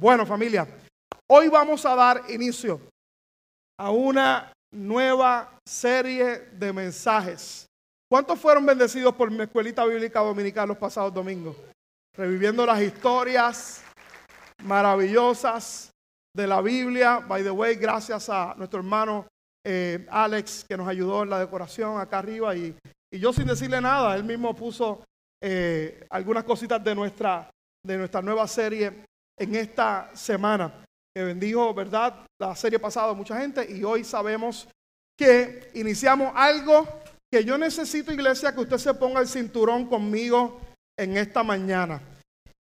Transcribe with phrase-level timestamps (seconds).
[0.00, 0.64] Bueno, familia,
[1.28, 2.80] hoy vamos a dar inicio
[3.80, 7.66] a una nueva serie de mensajes.
[8.08, 11.56] ¿Cuántos fueron bendecidos por mi escuelita bíblica dominical los pasados domingos?
[12.16, 13.82] Reviviendo las historias
[14.62, 15.90] maravillosas
[16.32, 17.18] de la Biblia.
[17.18, 19.26] By the way, gracias a nuestro hermano
[19.66, 22.72] eh, Alex que nos ayudó en la decoración acá arriba y,
[23.12, 25.02] y yo sin decirle nada, él mismo puso
[25.42, 27.50] eh, algunas cositas de nuestra,
[27.84, 29.07] de nuestra nueva serie
[29.38, 30.84] en esta semana,
[31.14, 32.26] que bendijo, ¿verdad?
[32.40, 34.68] La serie pasada mucha gente y hoy sabemos
[35.18, 36.86] que iniciamos algo
[37.30, 40.60] que yo necesito, iglesia, que usted se ponga el cinturón conmigo
[40.98, 42.00] en esta mañana.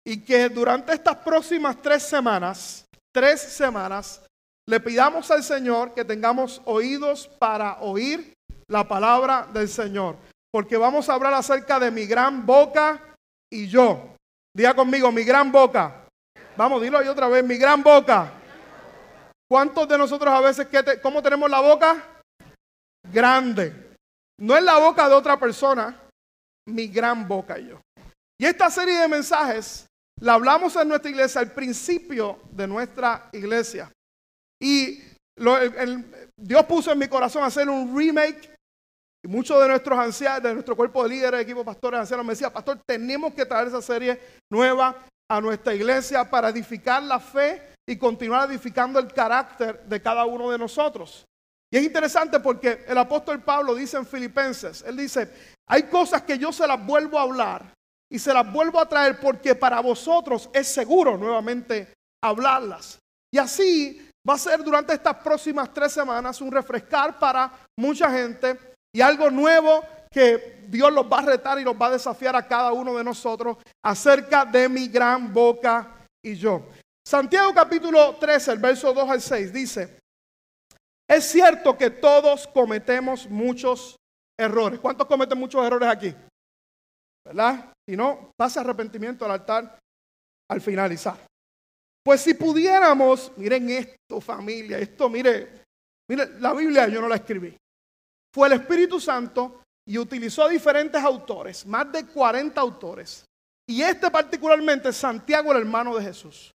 [0.05, 4.23] Y que durante estas próximas tres semanas, tres semanas,
[4.69, 8.33] le pidamos al Señor que tengamos oídos para oír
[8.69, 10.17] la palabra del Señor.
[10.51, 13.15] Porque vamos a hablar acerca de mi gran boca
[13.51, 14.15] y yo.
[14.55, 16.06] Diga conmigo, mi gran boca.
[16.57, 18.33] Vamos, dilo ahí otra vez, mi gran boca.
[19.49, 22.23] ¿Cuántos de nosotros a veces, que cómo tenemos la boca?
[23.13, 23.95] Grande.
[24.41, 26.01] No es la boca de otra persona,
[26.69, 27.81] mi gran boca yo.
[28.39, 29.87] Y esta serie de mensajes
[30.21, 33.91] la hablamos en nuestra iglesia al principio de nuestra iglesia.
[34.61, 35.03] Y
[36.37, 38.55] Dios puso en mi corazón hacer un remake.
[39.25, 42.53] Y muchos de nuestros ancianos, de nuestro cuerpo de líderes, equipo pastores, ancianos, me decían,
[42.53, 44.21] pastor, tenemos que traer esa serie
[44.51, 44.95] nueva
[45.29, 50.51] a nuestra iglesia para edificar la fe y continuar edificando el carácter de cada uno
[50.51, 51.25] de nosotros.
[51.73, 55.31] Y es interesante porque el apóstol Pablo dice en Filipenses, él dice,
[55.69, 57.75] hay cosas que yo se las vuelvo a hablar
[58.11, 62.99] y se las vuelvo a traer porque para vosotros es seguro nuevamente hablarlas.
[63.33, 68.59] Y así va a ser durante estas próximas tres semanas un refrescar para mucha gente
[68.95, 69.85] y algo nuevo
[70.17, 73.05] que Dios los va a retar y los va a desafiar a cada uno de
[73.05, 76.63] nosotros acerca de mi gran boca y yo.
[77.07, 79.99] Santiago capítulo 13, el verso 2 al 6 dice,
[81.07, 83.97] es cierto que todos cometemos muchos
[84.41, 84.81] errores.
[84.81, 86.15] ¿Cuántos cometen muchos errores aquí?
[87.23, 87.75] ¿Verdad?
[87.87, 89.79] Si no, pasa arrepentimiento al altar
[90.51, 91.19] al finalizar.
[92.03, 95.65] Pues si pudiéramos, miren esto familia, esto mire,
[96.09, 97.55] mire, la Biblia yo no la escribí.
[98.35, 103.25] Fue el Espíritu Santo y utilizó diferentes autores, más de 40 autores.
[103.69, 106.51] Y este particularmente, Santiago, el hermano de Jesús.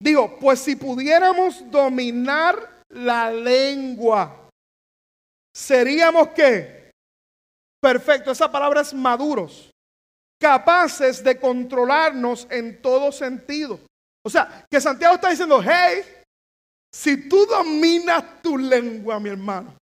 [0.00, 4.48] Digo, pues si pudiéramos dominar la lengua,
[5.54, 6.90] seríamos qué?
[7.80, 9.70] Perfecto, esa palabra es maduros,
[10.40, 13.80] capaces de controlarnos en todo sentido.
[14.24, 16.02] O sea, que Santiago está diciendo, hey,
[16.92, 19.76] si tú dominas tu lengua, mi hermano,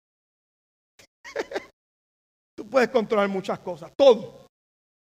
[2.72, 4.46] puedes controlar muchas cosas, todo.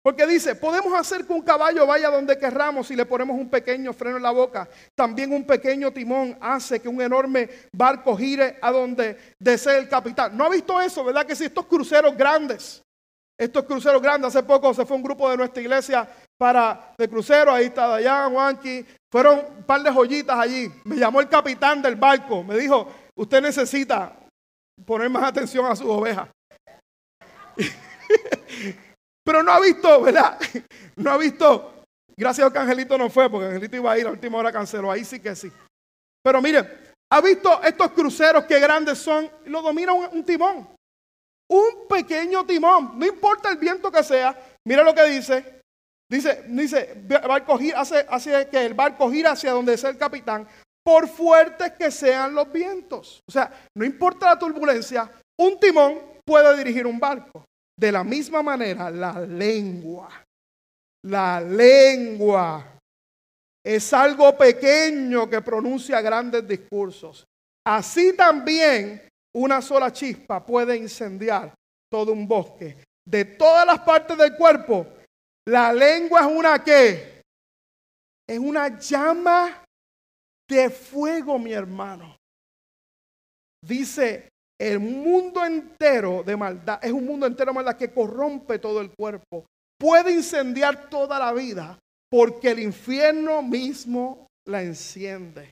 [0.02, 3.94] Porque dice, podemos hacer que un caballo vaya donde querramos si le ponemos un pequeño
[3.94, 4.68] freno en la boca.
[4.94, 10.36] También un pequeño timón hace que un enorme barco gire a donde desee el capitán.
[10.36, 11.24] ¿No ha visto eso, verdad?
[11.24, 12.82] Que si estos cruceros grandes,
[13.38, 16.06] estos cruceros grandes, hace poco se fue un grupo de nuestra iglesia
[16.36, 20.70] para de crucero, ahí está Dayan, Juanqui, fueron un par de joyitas allí.
[20.84, 24.14] Me llamó el capitán del barco, me dijo, usted necesita
[24.84, 26.28] poner más atención a sus ovejas.
[29.24, 30.38] Pero no ha visto, ¿verdad?
[30.96, 31.72] No ha visto.
[32.16, 34.92] Gracias a que Angelito no fue, porque Angelito iba a ir, a última hora canceló.
[34.92, 35.50] Ahí sí que sí.
[36.22, 39.28] Pero mire, ha visto estos cruceros que grandes son.
[39.46, 40.68] Lo domina un, timón.
[41.50, 42.96] Un pequeño timón.
[42.96, 44.38] No importa el viento que sea.
[44.64, 45.60] Mira lo que dice.
[46.08, 46.94] Dice, dice,
[47.26, 50.46] barco gira, hace, hace que el barco gira hacia donde es el capitán,
[50.84, 53.20] por fuertes que sean los vientos.
[53.26, 55.10] O sea, no importa la turbulencia,
[55.40, 57.44] un timón puede dirigir un barco.
[57.78, 60.08] De la misma manera, la lengua,
[61.04, 62.78] la lengua
[63.64, 67.24] es algo pequeño que pronuncia grandes discursos.
[67.66, 71.52] Así también una sola chispa puede incendiar
[71.90, 72.84] todo un bosque.
[73.06, 74.86] De todas las partes del cuerpo,
[75.46, 77.22] la lengua es una qué?
[78.26, 79.64] Es una llama
[80.48, 82.16] de fuego, mi hermano.
[83.62, 84.28] Dice
[84.64, 88.90] el mundo entero de maldad es un mundo entero de maldad que corrompe todo el
[88.90, 89.44] cuerpo.
[89.78, 91.78] Puede incendiar toda la vida
[92.10, 95.50] porque el infierno mismo la enciende.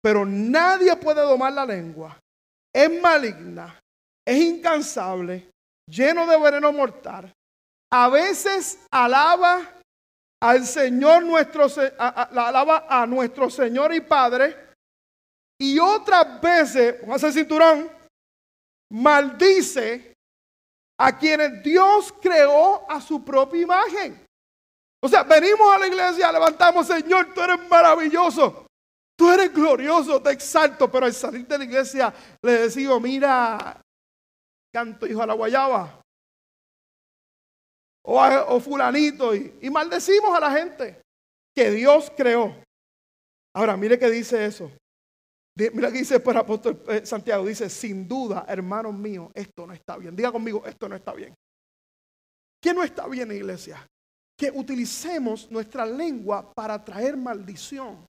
[0.00, 2.16] Pero nadie puede domar la lengua.
[2.72, 3.80] Es maligna,
[4.24, 5.50] es incansable,
[5.90, 7.32] lleno de veneno mortal.
[7.92, 9.62] A veces alaba
[10.40, 11.66] al Señor nuestro,
[11.98, 14.56] alaba a nuestro Señor y Padre.
[15.58, 18.03] Y otras veces, póngase el cinturón,
[18.94, 20.14] maldice
[20.98, 24.26] a quienes Dios creó a su propia imagen.
[25.02, 28.66] O sea, venimos a la iglesia, levantamos, Señor, tú eres maravilloso.
[29.16, 33.80] Tú eres glorioso, te exalto, pero al salir de la iglesia le decimos, mira,
[34.72, 36.00] canto hijo a la guayaba.
[38.06, 39.34] O, fulanito.
[39.34, 41.00] Y, y maldecimos a la gente
[41.54, 42.54] que Dios creó.
[43.54, 44.70] Ahora, mire que dice eso.
[45.56, 47.46] Mira que dice el apóstol eh, Santiago.
[47.46, 50.16] Dice, sin duda, hermanos míos, esto no está bien.
[50.16, 51.34] Diga conmigo, esto no está bien.
[52.60, 53.86] ¿Qué no está bien, iglesia?
[54.36, 58.04] Que utilicemos nuestra lengua para traer maldición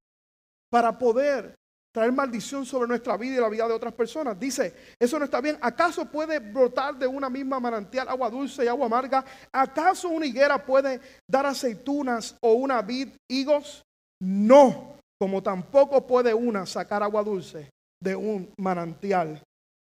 [0.75, 1.55] para poder
[1.93, 4.37] traer maldición sobre nuestra vida y la vida de otras personas.
[4.37, 5.57] Dice, eso no está bien.
[5.61, 9.23] ¿Acaso puede brotar de una misma manantial agua dulce y agua amarga?
[9.53, 13.85] ¿Acaso una higuera puede dar aceitunas o una vid higos?
[14.19, 17.69] No, como tampoco puede una sacar agua dulce
[18.01, 19.41] de un manantial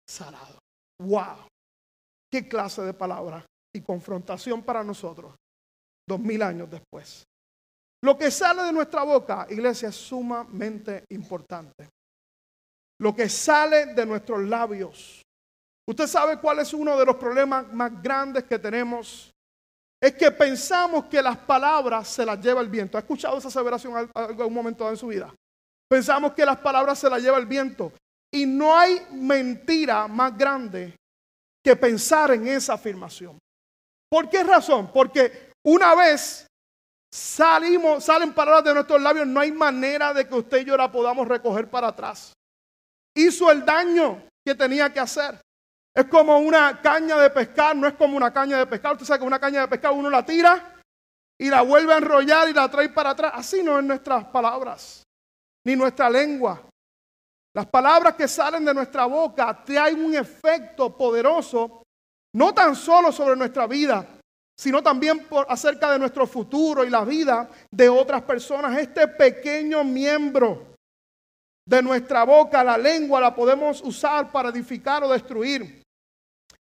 [0.08, 0.58] salado.
[1.00, 1.48] ¡Wow!
[2.30, 3.44] ¿Qué clase de palabra
[3.74, 5.34] y confrontación para nosotros
[6.06, 7.24] dos mil años después?
[8.04, 11.88] Lo que sale de nuestra boca, iglesia, es sumamente importante.
[13.00, 15.22] Lo que sale de nuestros labios.
[15.88, 19.30] Usted sabe cuál es uno de los problemas más grandes que tenemos.
[20.04, 22.98] Es que pensamos que las palabras se las lleva el viento.
[22.98, 25.34] ¿Ha escuchado esa aseveración algún momento en su vida?
[25.88, 27.90] Pensamos que las palabras se las lleva el viento.
[28.30, 30.94] Y no hay mentira más grande
[31.64, 33.38] que pensar en esa afirmación.
[34.10, 34.90] ¿Por qué razón?
[34.92, 36.46] Porque una vez
[37.10, 40.92] salimos, salen palabras de nuestros labios, no hay manera de que usted y yo la
[40.92, 42.34] podamos recoger para atrás.
[43.16, 45.40] Hizo el daño que tenía que hacer.
[45.94, 48.92] Es como una caña de pescar, no es como una caña de pescar.
[48.92, 50.74] Usted sabe que una caña de pescar uno la tira
[51.38, 53.32] y la vuelve a enrollar y la trae para atrás.
[53.34, 55.04] Así no es nuestras palabras,
[55.64, 56.62] ni nuestra lengua.
[57.54, 61.84] Las palabras que salen de nuestra boca traen un efecto poderoso,
[62.34, 64.04] no tan solo sobre nuestra vida,
[64.58, 68.76] sino también por, acerca de nuestro futuro y la vida de otras personas.
[68.78, 70.74] Este pequeño miembro
[71.64, 75.83] de nuestra boca, la lengua, la podemos usar para edificar o destruir,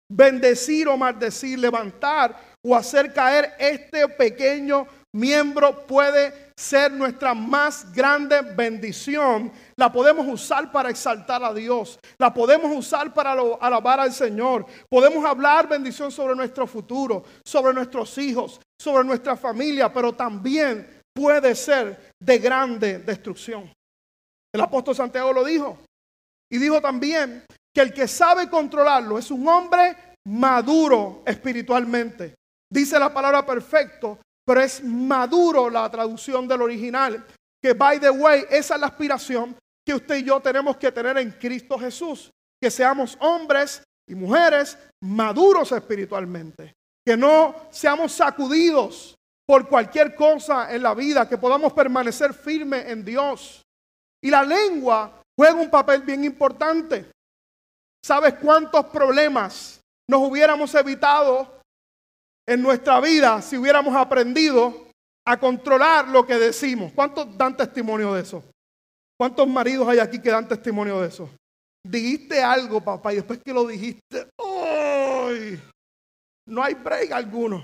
[0.10, 2.36] bendecir o maldecir, levantar
[2.66, 9.52] o hacer caer este pequeño miembro puede ser nuestra más grande bendición.
[9.78, 12.00] La podemos usar para exaltar a Dios.
[12.18, 14.66] La podemos usar para alabar al Señor.
[14.90, 21.56] Podemos hablar bendición sobre nuestro futuro, sobre nuestros hijos, sobre nuestra familia, pero también puede
[21.56, 23.72] ser de grande destrucción.
[24.54, 25.78] El apóstol Santiago lo dijo.
[26.52, 29.96] Y dijo también que el que sabe controlarlo es un hombre
[30.28, 32.36] maduro espiritualmente.
[32.72, 37.26] Dice la palabra perfecto, pero es maduro la traducción del original.
[37.62, 39.56] Que, by the way, esa es la aspiración
[39.86, 42.32] que usted y yo tenemos que tener en Cristo Jesús.
[42.62, 46.74] Que seamos hombres y mujeres maduros espiritualmente.
[47.06, 51.28] Que no seamos sacudidos por cualquier cosa en la vida.
[51.28, 53.64] Que podamos permanecer firmes en Dios.
[54.22, 57.10] Y la lengua juega un papel bien importante.
[58.04, 59.80] ¿Sabes cuántos problemas
[60.10, 61.60] nos hubiéramos evitado
[62.48, 64.90] en nuestra vida si hubiéramos aprendido
[65.30, 66.92] a controlar lo que decimos.
[66.94, 68.44] ¿Cuántos dan testimonio de eso?
[69.16, 71.30] ¿Cuántos maridos hay aquí que dan testimonio de eso?
[71.86, 75.62] Dijiste algo, papá, y después que lo dijiste, ¡ay!
[76.48, 77.64] No hay break alguno.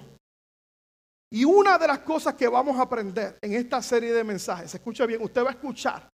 [1.31, 5.07] Y una de las cosas que vamos a aprender en esta serie de mensajes, escucha
[5.07, 6.07] bien, usted va a escuchar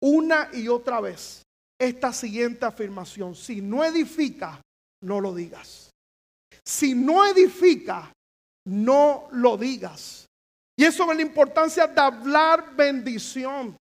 [0.00, 1.42] una y otra vez
[1.82, 3.34] esta siguiente afirmación.
[3.34, 4.60] Si no edifica,
[5.02, 5.90] no lo digas.
[6.64, 8.12] Si no edifica,
[8.66, 10.26] no lo digas.
[10.78, 13.76] Y es la importancia de hablar bendición.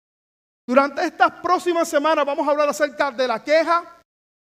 [0.68, 3.98] Durante estas próximas semanas vamos a hablar acerca de la queja,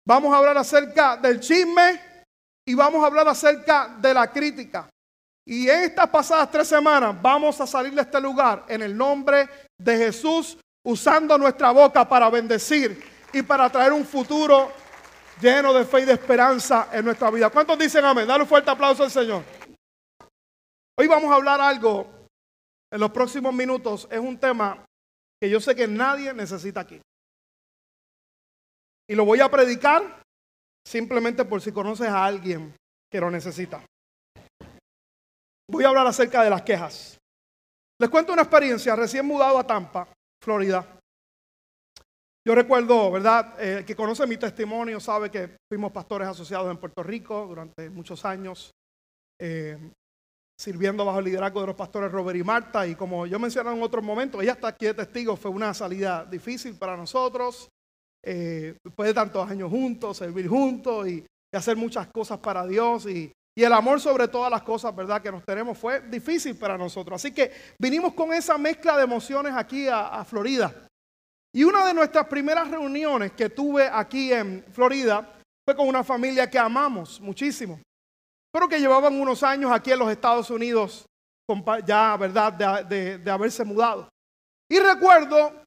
[0.06, 2.00] vamos a hablar acerca del chisme
[2.66, 4.88] y vamos a hablar acerca de la crítica.
[5.48, 9.50] Y en estas pasadas tres semanas vamos a salir de este lugar en el nombre
[9.78, 14.72] de Jesús, usando nuestra boca para bendecir y para traer un futuro
[15.40, 17.50] lleno de fe y de esperanza en nuestra vida.
[17.50, 18.28] ¿Cuántos dicen amén?
[18.28, 19.44] Dale un fuerte aplauso al Señor.
[20.98, 22.08] Hoy vamos a hablar algo
[22.92, 24.08] en los próximos minutos.
[24.12, 24.86] Es un tema
[25.42, 27.02] que yo sé que nadie necesita aquí.
[29.10, 30.22] Y lo voy a predicar
[30.86, 32.76] simplemente por si conoces a alguien
[33.10, 33.84] que lo necesita.
[35.70, 37.18] Voy a hablar acerca de las quejas.
[38.00, 38.96] Les cuento una experiencia.
[38.96, 40.08] Recién mudado a Tampa,
[40.44, 41.01] Florida.
[42.44, 43.54] Yo recuerdo, ¿verdad?
[43.60, 47.88] El eh, que conoce mi testimonio sabe que fuimos pastores asociados en Puerto Rico durante
[47.92, 48.72] muchos años,
[49.40, 49.78] eh,
[50.60, 52.88] sirviendo bajo el liderazgo de los pastores Robert y Marta.
[52.88, 56.26] Y como yo mencioné en otros momentos, ella está aquí de testigo, fue una salida
[56.26, 57.70] difícil para nosotros.
[58.24, 63.06] Eh, después de tantos años juntos, servir juntos y, hacer muchas cosas para Dios.
[63.06, 65.22] Y, el amor sobre todas las cosas, ¿verdad?
[65.22, 67.18] Que nos tenemos fue difícil para nosotros.
[67.18, 70.88] Así que vinimos con esa mezcla de emociones aquí a Florida.
[71.54, 76.50] Y una de nuestras primeras reuniones que tuve aquí en Florida fue con una familia
[76.50, 77.80] que amamos muchísimo,
[78.52, 81.06] pero que llevaban unos años aquí en los Estados Unidos,
[81.86, 82.54] ya, ¿verdad?,
[82.86, 84.08] de, haberse mudado.
[84.70, 85.64] Y recuerdo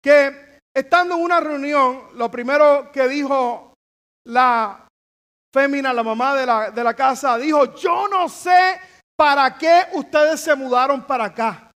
[0.00, 3.74] que estando en una reunión, lo primero que dijo
[4.26, 4.86] la
[5.52, 8.80] fémina, la mamá de la, de la casa, dijo, yo no sé
[9.16, 11.70] para qué ustedes se mudaron para acá,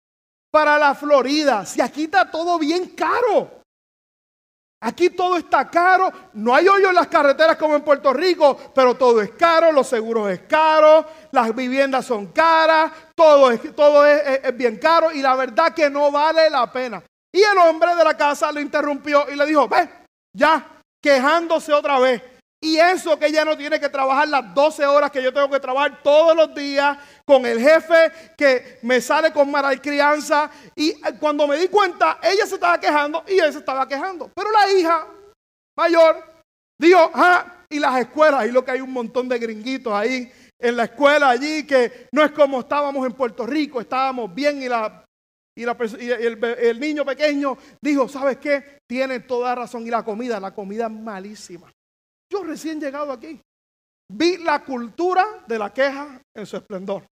[0.56, 3.60] para la Florida, si aquí está todo bien caro.
[4.80, 8.96] Aquí todo está caro, no hay hoyo en las carreteras como en Puerto Rico, pero
[8.96, 14.56] todo es caro, los seguros es caro, las viviendas son caras, todo es, todo es,
[14.56, 17.04] bien caro y la verdad que no vale la pena.
[17.34, 19.90] Y el hombre de la casa lo interrumpió y le dijo, ve,
[20.32, 22.22] ya, quejándose otra vez.
[22.66, 25.60] Y eso que ella no tiene que trabajar las 12 horas que yo tengo que
[25.60, 30.50] trabajar todos los días con el jefe que me sale con crianza.
[30.76, 34.32] Y eh, cuando me di cuenta, ella se estaba quejando y él se estaba quejando.
[34.34, 35.08] Pero la hija
[35.78, 36.24] mayor
[36.80, 40.76] dijo, ah, y las escuelas, y lo que hay un montón de gringuitos ahí en
[40.76, 45.06] la escuela allí que no es como estábamos en Puerto Rico, estábamos bien y la
[45.56, 48.80] y, el, el, niño pequeño dijo, ¿sabes qué?
[48.90, 49.86] Tiene toda razón.
[49.88, 51.72] Y la comida, la comida es malísima.
[52.32, 53.40] Yo recién llegado aquí,
[54.12, 57.06] vi la cultura de la queja en su esplendor.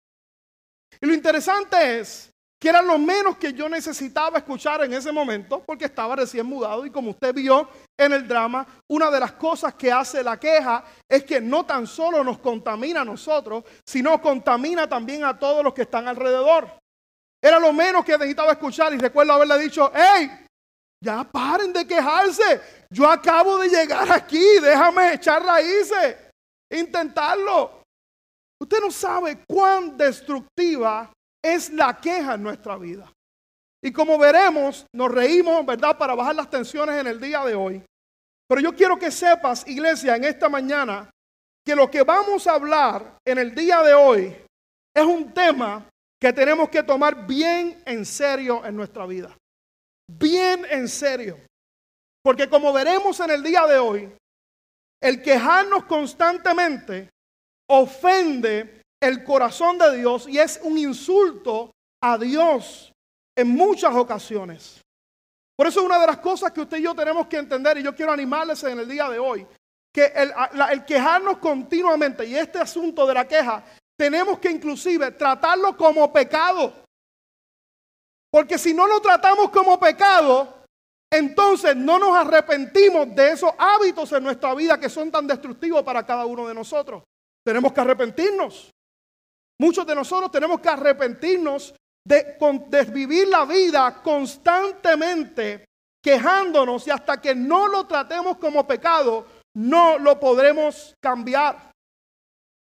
[1.01, 5.61] Y lo interesante es que era lo menos que yo necesitaba escuchar en ese momento,
[5.65, 7.67] porque estaba recién mudado y como usted vio
[7.97, 11.85] en el drama, una de las cosas que hace la queja es que no tan
[11.85, 16.69] solo nos contamina a nosotros, sino contamina también a todos los que están alrededor.
[17.43, 20.42] Era lo menos que necesitaba escuchar y recuerdo haberle dicho, hey,
[21.03, 26.15] ya paren de quejarse, yo acabo de llegar aquí, déjame echar raíces,
[26.71, 27.83] intentarlo.
[28.61, 31.11] Usted no sabe cuán destructiva
[31.43, 33.11] es la queja en nuestra vida.
[33.83, 37.83] Y como veremos, nos reímos, ¿verdad?, para bajar las tensiones en el día de hoy.
[38.47, 41.09] Pero yo quiero que sepas, iglesia, en esta mañana,
[41.65, 44.35] que lo que vamos a hablar en el día de hoy
[44.95, 45.85] es un tema
[46.21, 49.35] que tenemos que tomar bien en serio en nuestra vida.
[50.07, 51.39] Bien en serio.
[52.23, 54.11] Porque como veremos en el día de hoy,
[55.01, 57.09] el quejarnos constantemente
[57.69, 62.93] ofende el corazón de Dios y es un insulto a Dios
[63.35, 64.81] en muchas ocasiones.
[65.57, 67.83] Por eso es una de las cosas que usted y yo tenemos que entender y
[67.83, 69.45] yo quiero animarles en el día de hoy,
[69.93, 70.33] que el,
[70.71, 73.63] el quejarnos continuamente y este asunto de la queja,
[73.97, 76.82] tenemos que inclusive tratarlo como pecado.
[78.33, 80.65] Porque si no lo tratamos como pecado,
[81.11, 86.03] entonces no nos arrepentimos de esos hábitos en nuestra vida que son tan destructivos para
[86.03, 87.03] cada uno de nosotros.
[87.45, 88.71] Tenemos que arrepentirnos.
[89.61, 92.35] Muchos de nosotros tenemos que arrepentirnos de,
[92.69, 95.65] de, vivir la vida constantemente
[96.03, 101.71] quejándonos y hasta que no lo tratemos como pecado, no lo podremos cambiar.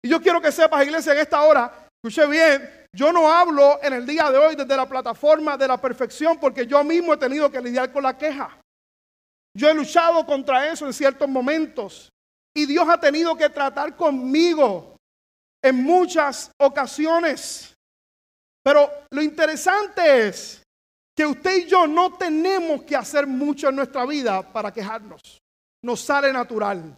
[0.02, 3.92] Y yo quiero que sepas, iglesia, en esta hora, escuche bien, yo no hablo en
[3.92, 7.48] el día de hoy desde la plataforma de la perfección porque yo mismo he tenido
[7.48, 8.60] que lidiar con la queja.
[9.54, 12.10] Yo he luchado contra eso en ciertos momentos
[12.52, 14.96] y Dios ha tenido que tratar conmigo
[15.62, 17.72] en muchas ocasiones.
[18.64, 20.60] Pero lo interesante es
[21.16, 25.38] que usted y yo no tenemos que hacer mucho en nuestra vida para quejarnos.
[25.84, 26.96] Nos sale natural.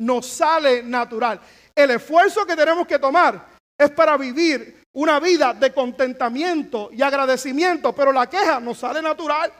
[0.00, 1.38] Nos sale natural.
[1.74, 7.94] El esfuerzo que tenemos que tomar es para vivir una vida de contentamiento y agradecimiento,
[7.94, 9.52] pero la queja nos sale natural.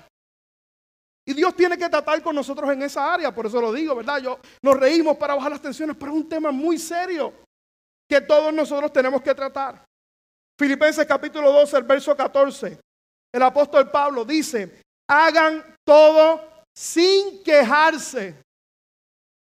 [1.26, 4.18] Y Dios tiene que tratar con nosotros en esa área, por eso lo digo, ¿verdad?
[4.18, 7.32] Yo nos reímos para bajar las tensiones, pero es un tema muy serio
[8.08, 9.84] que todos nosotros tenemos que tratar.
[10.58, 12.78] Filipenses capítulo 12, el verso 14.
[13.32, 18.36] El apóstol Pablo dice, hagan todo sin quejarse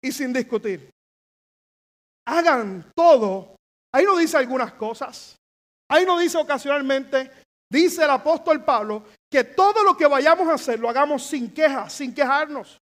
[0.02, 0.90] y sin discutir.
[2.26, 3.54] Hagan todo.
[3.96, 5.38] Ahí no dice algunas cosas.
[5.88, 7.30] Ahí no dice ocasionalmente,
[7.72, 11.88] dice el apóstol Pablo, que todo lo que vayamos a hacer lo hagamos sin queja,
[11.88, 12.76] sin quejarnos.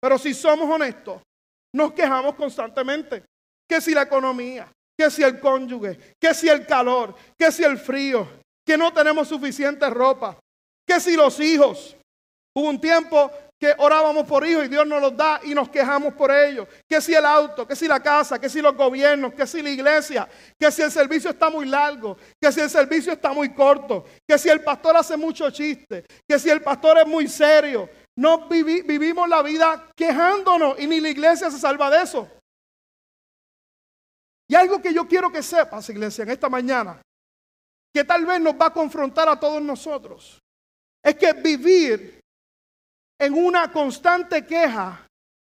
[0.00, 1.22] Pero si somos honestos,
[1.72, 3.22] nos quejamos constantemente.
[3.70, 4.66] Que si la economía,
[4.98, 8.26] que si el cónyuge, que si el calor, que si el frío,
[8.66, 10.36] que no tenemos suficiente ropa,
[10.84, 11.96] que si los hijos.
[12.56, 13.30] Hubo un tiempo
[13.62, 16.66] que orábamos por hijos y Dios nos los da y nos quejamos por ellos.
[16.88, 19.70] Que si el auto, que si la casa, que si los gobiernos, que si la
[19.70, 20.28] iglesia,
[20.58, 24.36] que si el servicio está muy largo, que si el servicio está muy corto, que
[24.36, 27.88] si el pastor hace mucho chiste, que si el pastor es muy serio.
[28.16, 32.28] No vivimos la vida quejándonos y ni la iglesia se salva de eso.
[34.48, 37.00] Y algo que yo quiero que sepas, iglesia, en esta mañana,
[37.94, 40.40] que tal vez nos va a confrontar a todos nosotros,
[41.00, 42.21] es que vivir
[43.22, 45.06] en una constante queja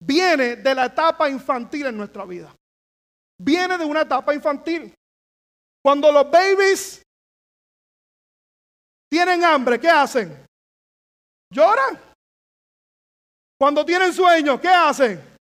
[0.00, 2.54] viene de la etapa infantil en nuestra vida.
[3.42, 4.94] Viene de una etapa infantil.
[5.84, 7.02] Cuando los babies
[9.10, 10.46] tienen hambre, ¿qué hacen?
[11.52, 12.00] Lloran.
[13.58, 15.36] Cuando tienen sueño, ¿qué hacen?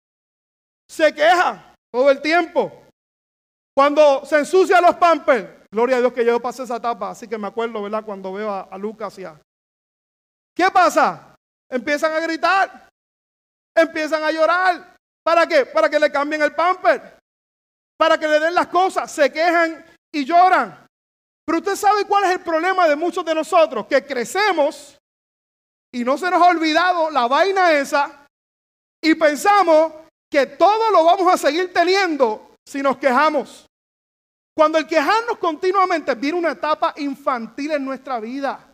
[0.89, 2.85] Se quejan todo el tiempo.
[3.77, 7.37] Cuando se ensucian los pampers, gloria a Dios que yo pasé esa etapa, así que
[7.37, 8.05] me acuerdo, ¿verdad?
[8.05, 9.39] Cuando veo a, Lucas y a...
[10.57, 11.34] ¿Qué pasa?
[11.71, 12.89] Empiezan a gritar,
[13.75, 14.97] empiezan a llorar.
[15.23, 15.67] ¿Para qué?
[15.67, 17.19] Para que le cambien el pamper,
[17.97, 20.87] para que le den las cosas, se quejan y lloran.
[21.47, 24.99] Pero usted sabe cuál es el problema de muchos de nosotros, que crecemos
[25.93, 28.27] y no se nos ha olvidado la vaina esa
[29.03, 29.93] y pensamos
[30.31, 33.67] que todo lo vamos a seguir teniendo si nos quejamos.
[34.57, 38.73] Cuando el quejarnos continuamente viene una etapa infantil en nuestra vida.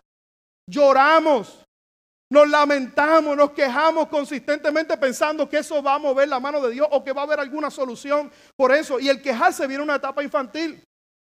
[0.68, 1.60] Lloramos,
[2.31, 6.87] nos lamentamos, nos quejamos consistentemente pensando que eso va a mover la mano de Dios
[6.91, 9.01] o que va a haber alguna solución por eso.
[9.01, 10.83] Y el quejarse viene una etapa infantil.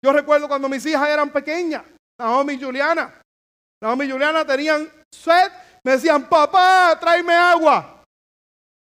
[0.05, 1.85] Yo recuerdo cuando mis hijas eran pequeñas,
[2.19, 3.23] Naomi y Juliana.
[3.83, 5.51] Naomi y Juliana tenían sed,
[5.83, 8.05] me decían, papá, tráeme agua.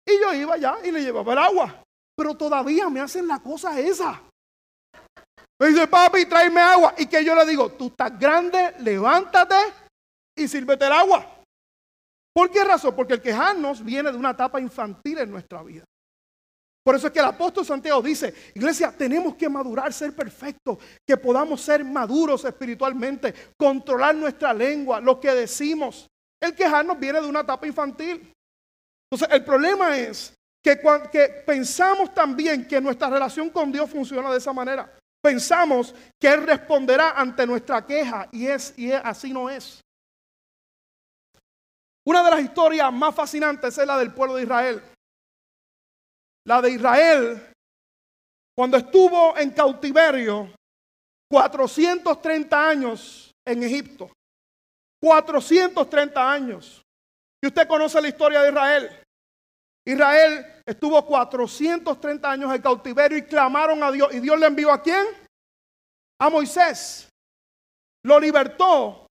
[0.06, 1.82] Y yo iba allá y le llevaba el agua.
[2.16, 4.22] Pero todavía me hacen la cosa esa.
[5.60, 6.94] Me dice, papi, tráeme agua.
[6.96, 9.56] Y que yo le digo, tú estás grande, levántate
[10.34, 11.37] y sírvete el agua.
[12.38, 12.94] ¿Por qué razón?
[12.94, 15.82] Porque el quejarnos viene de una etapa infantil en nuestra vida.
[16.84, 21.16] Por eso es que el apóstol Santiago dice, iglesia, tenemos que madurar, ser perfectos, que
[21.16, 26.06] podamos ser maduros espiritualmente, controlar nuestra lengua, lo que decimos.
[26.40, 28.32] El quejarnos viene de una etapa infantil.
[29.10, 30.76] Entonces, el problema es que,
[31.44, 34.96] pensamos también que nuestra relación con Dios funciona de esa manera.
[35.20, 39.80] Pensamos que Él responderá ante nuestra queja y, es, y así no es.
[42.08, 44.82] Una de las historias más fascinantes es la del pueblo de Israel.
[46.46, 47.52] La de Israel,
[48.56, 50.50] cuando estuvo en cautiverio
[51.30, 54.10] 430 años en Egipto.
[55.02, 56.82] 430 años.
[57.42, 59.02] Y usted conoce la historia de Israel.
[59.84, 64.14] Israel estuvo 430 años en cautiverio y clamaron a Dios.
[64.14, 65.04] ¿Y Dios le envió a quién?
[66.18, 67.10] A Moisés.
[68.02, 69.07] Lo libertó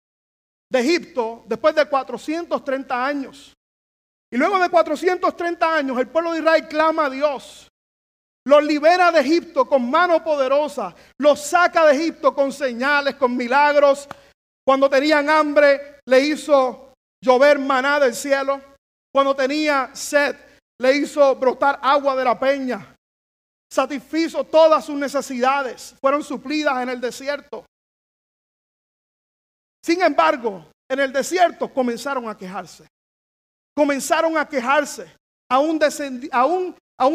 [0.75, 3.55] de Egipto después de 430 años.
[4.29, 7.69] Y luego de 430 años el pueblo de Israel clama a Dios.
[8.45, 10.93] Los libera de Egipto con mano poderosa.
[11.19, 14.09] Los saca de Egipto con señales, con milagros.
[14.67, 18.61] Cuando tenían hambre le hizo llover maná del cielo.
[19.15, 20.35] Cuando tenía sed
[20.81, 22.97] le hizo brotar agua de la peña,
[23.71, 27.65] satisfizo todas sus necesidades, fueron suplidas en el desierto.
[29.85, 32.87] Sin embargo, en el desierto comenzaron a quejarse.
[33.77, 35.15] Comenzaron a quejarse,
[35.47, 35.79] aún,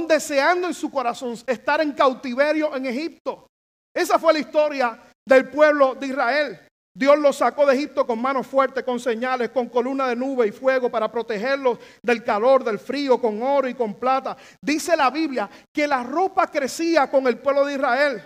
[0.08, 3.48] deseando en su corazón estar en cautiverio en Egipto.
[3.92, 6.60] Esa fue la historia del pueblo de Israel.
[6.96, 10.52] Dios los sacó de Egipto con manos fuertes, con señales, con columna de nube y
[10.52, 14.38] fuego para protegerlos del calor, del frío, con oro y con plata.
[14.62, 18.24] Dice la Biblia que la ropa crecía con el pueblo de Israel.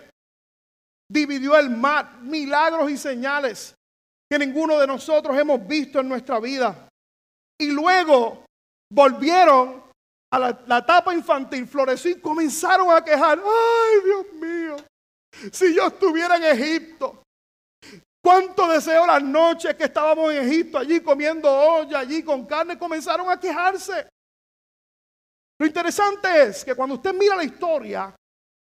[1.09, 3.73] Dividió el mar, milagros y señales
[4.33, 6.89] que ninguno de nosotros hemos visto en nuestra vida.
[7.59, 8.43] Y luego
[8.91, 9.83] volvieron
[10.31, 13.39] a la, la etapa infantil, floreció y comenzaron a quejar.
[13.39, 14.77] Ay, Dios mío,
[15.51, 17.23] si yo estuviera en Egipto
[18.23, 23.29] Cuánto deseo las noches que estábamos en Egipto, allí comiendo olla, allí con carne, comenzaron
[23.29, 24.07] a quejarse.
[25.59, 28.15] Lo interesante es que cuando usted mira la historia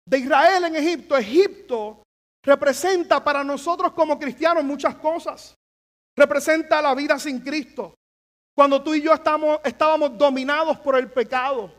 [0.04, 2.02] de Israel en Egipto, Egipto
[2.46, 5.54] representa para nosotros como cristianos muchas cosas.
[6.16, 7.94] Representa la vida sin Cristo.
[8.56, 11.70] Cuando tú y yo estábamos dominados por el pecado.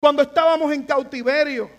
[0.00, 1.70] Cuando estábamos en cautiverio.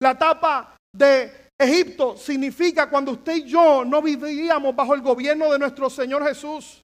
[0.00, 5.58] La etapa de Egipto significa cuando usted y yo no vivíamos bajo el gobierno de
[5.58, 6.80] nuestro Señor Jesús.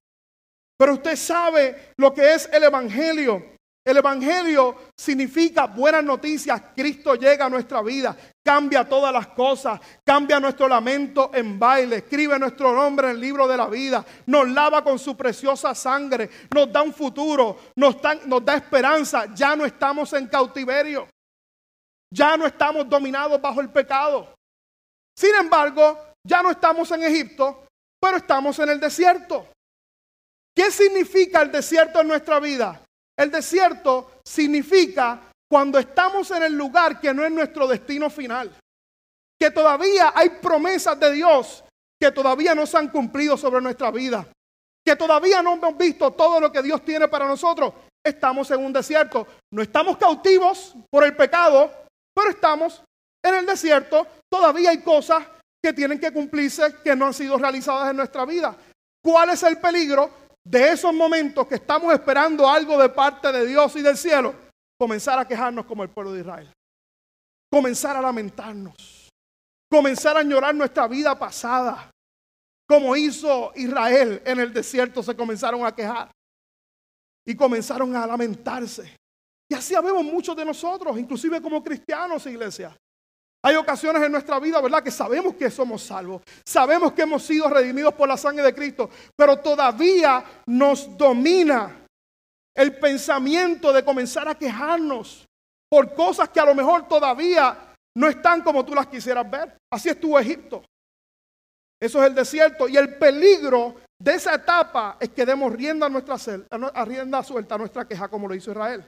[0.77, 3.57] Pero usted sabe lo que es el Evangelio.
[3.83, 6.61] El Evangelio significa buenas noticias.
[6.77, 8.15] Cristo llega a nuestra vida,
[8.45, 13.49] cambia todas las cosas, cambia nuestro lamento en baile, escribe nuestro nombre en el libro
[13.49, 18.45] de la vida, nos lava con su preciosa sangre, nos da un futuro, nos nos
[18.45, 19.35] da esperanza.
[19.35, 21.09] Ya no estamos en cautiverio,
[22.13, 24.35] ya no estamos dominados bajo el pecado.
[25.17, 27.67] Sin embargo, ya no estamos en Egipto,
[27.99, 29.49] pero estamos en el desierto.
[30.55, 32.83] ¿Qué significa el desierto en nuestra vida?
[33.21, 38.51] El desierto significa cuando estamos en el lugar que no es nuestro destino final.
[39.39, 41.63] Que todavía hay promesas de Dios
[42.01, 44.27] que todavía no se han cumplido sobre nuestra vida.
[44.83, 47.75] Que todavía no hemos visto todo lo que Dios tiene para nosotros.
[48.03, 49.27] estamos en un desierto.
[49.53, 51.71] No estamos cautivos por el pecado,
[52.15, 52.83] pero estamos
[53.23, 54.07] en el desierto.
[54.33, 55.27] Todavía hay cosas
[55.63, 58.57] que tienen que cumplirse que no han sido realizadas en nuestra vida.
[59.05, 60.11] ¿Cuál es el peligro
[60.45, 64.35] de esos momentos que estamos esperando algo de parte de Dios y del cielo?
[64.79, 66.53] Comenzar a quejarnos como el pueblo de Israel.
[67.51, 69.09] Comenzar a lamentarnos.
[69.71, 71.91] Comenzar a añorar nuestra vida pasada.
[72.69, 76.11] Como hizo Israel en el desierto, se comenzaron a quejar.
[77.27, 78.97] Y comenzaron a lamentarse.
[79.49, 82.77] Y así habemos muchos de nosotros, inclusive como cristianos, iglesia.
[83.43, 84.83] Hay ocasiones en nuestra vida, ¿verdad?
[84.83, 86.23] Que sabemos que somos salvos.
[86.45, 88.91] Sabemos que hemos sido redimidos por la sangre de Cristo.
[89.17, 91.87] Pero todavía nos domina
[92.55, 95.27] el pensamiento de comenzar a quejarnos
[95.71, 99.57] por cosas que a lo mejor todavía no están como tú las quisieras ver.
[99.73, 100.63] Así estuvo Egipto.
[101.81, 102.69] Eso es el desierto.
[102.69, 106.17] Y el peligro de esa etapa es que demos rienda a nuestra
[106.85, 108.87] rienda suelta a nuestra queja como lo hizo Israel.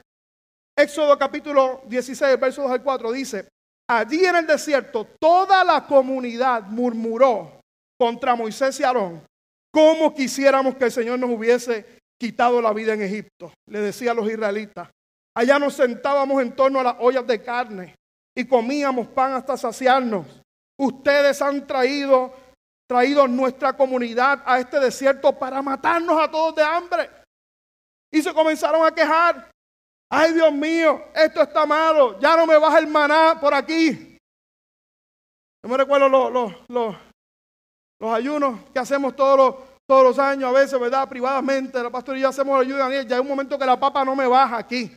[0.75, 3.47] Éxodo capítulo 16, verso 2 al 4 dice,
[3.95, 7.59] Allí en el desierto toda la comunidad murmuró
[7.95, 9.21] contra Moisés y Aarón,
[9.71, 14.13] como quisiéramos que el Señor nos hubiese quitado la vida en Egipto, le decía a
[14.15, 14.89] los israelitas.
[15.37, 17.95] Allá nos sentábamos en torno a las ollas de carne
[18.35, 20.25] y comíamos pan hasta saciarnos.
[20.79, 22.33] Ustedes han traído,
[22.89, 27.11] traído nuestra comunidad a este desierto para matarnos a todos de hambre.
[28.11, 29.51] Y se comenzaron a quejar.
[30.15, 32.19] Ay, Dios mío, esto está malo.
[32.19, 34.15] Ya no me baja el maná por aquí.
[35.63, 36.95] Yo me recuerdo los, los,
[38.13, 39.55] ayunos que hacemos todos los,
[39.87, 41.09] todos los años, a veces, ¿verdad?
[41.09, 43.03] Privadamente, la pastor y yo hacemos ayuda.
[43.05, 44.95] Ya hay un momento que la papa no me baja aquí.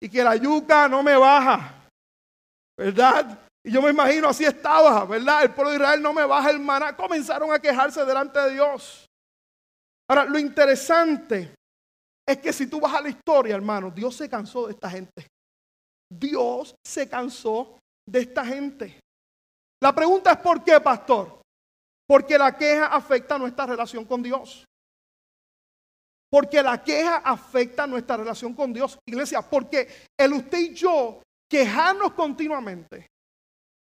[0.00, 1.88] Y que la yuca no me baja.
[2.76, 3.40] ¿Verdad?
[3.64, 5.42] Y yo me imagino así estaba, ¿verdad?
[5.42, 6.94] El pueblo de Israel no me baja el maná.
[6.94, 9.04] Comenzaron a quejarse delante de Dios.
[10.08, 11.57] Ahora, lo interesante
[12.28, 15.26] es que si tú vas a la historia, hermano, Dios se cansó de esta gente.
[16.12, 19.00] Dios se cansó de esta gente.
[19.82, 21.40] La pregunta es ¿por qué, pastor?
[22.06, 24.66] Porque la queja afecta nuestra relación con Dios.
[26.30, 28.98] Porque la queja afecta nuestra relación con Dios.
[29.06, 29.88] Iglesia, porque
[30.18, 33.06] el usted y yo quejarnos continuamente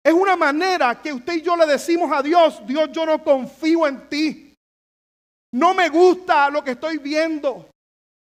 [0.05, 3.88] es una manera que usted y yo le decimos a Dios, Dios, yo no confío
[3.88, 4.55] en ti.
[5.53, 7.69] No me gusta lo que estoy viendo.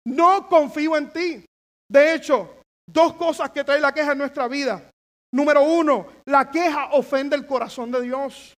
[0.07, 1.45] No confío en ti.
[1.88, 4.90] De hecho, dos cosas que trae la queja en nuestra vida.
[5.33, 8.55] Número uno, la queja ofende el corazón de Dios.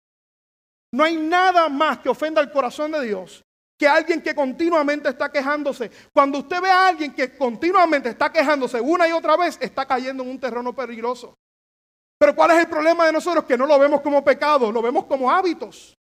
[0.93, 3.43] No hay nada más que ofenda el corazón de Dios
[3.79, 5.91] que alguien que continuamente está quejándose.
[6.13, 10.25] Cuando usted ve a alguien que continuamente está quejándose una y otra vez, está cayendo
[10.25, 11.35] en un terreno peligroso.
[12.19, 13.45] Pero ¿cuál es el problema de nosotros?
[13.45, 15.95] Que no lo vemos como pecado, lo vemos como hábitos.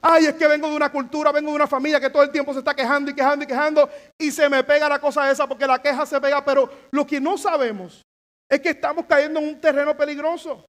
[0.00, 2.52] Ay, es que vengo de una cultura, vengo de una familia que todo el tiempo
[2.52, 5.66] se está quejando y quejando y quejando y se me pega la cosa esa porque
[5.66, 6.44] la queja se pega.
[6.44, 8.02] Pero lo que no sabemos
[8.48, 10.64] es que estamos cayendo en un terreno peligroso.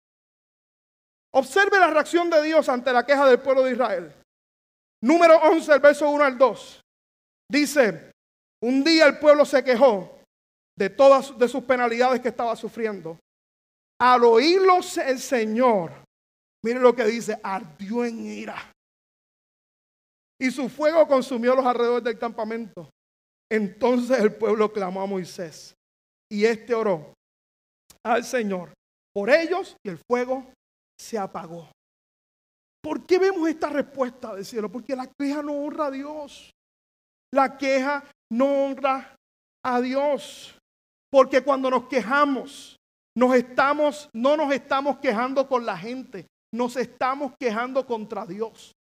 [1.34, 4.14] Observe la reacción de Dios ante la queja del pueblo de Israel.
[5.02, 6.82] Número 11, el verso 1 al 2.
[7.52, 8.12] Dice,
[8.62, 10.20] un día el pueblo se quejó
[10.78, 13.18] de todas de sus penalidades que estaba sufriendo.
[14.00, 15.92] Al oírlos el Señor,
[16.64, 18.75] mire lo que dice, ardió en ira
[20.40, 22.90] y su fuego consumió los alrededores del campamento.
[23.50, 25.76] Entonces el pueblo clamó a Moisés
[26.30, 27.14] y éste oró
[28.04, 28.74] al Señor
[29.14, 30.46] por ellos y el fuego
[31.00, 31.70] se apagó.
[32.84, 34.72] ¿Por qué vemos esta respuesta del cielo?
[34.72, 36.52] Porque la queja no honra a Dios.
[37.34, 39.16] La queja no honra
[39.64, 40.56] a Dios.
[41.10, 42.78] Porque cuando nos quejamos,
[43.18, 48.74] nos estamos, no nos estamos quejando con la gente, nos estamos quejando contra Dios.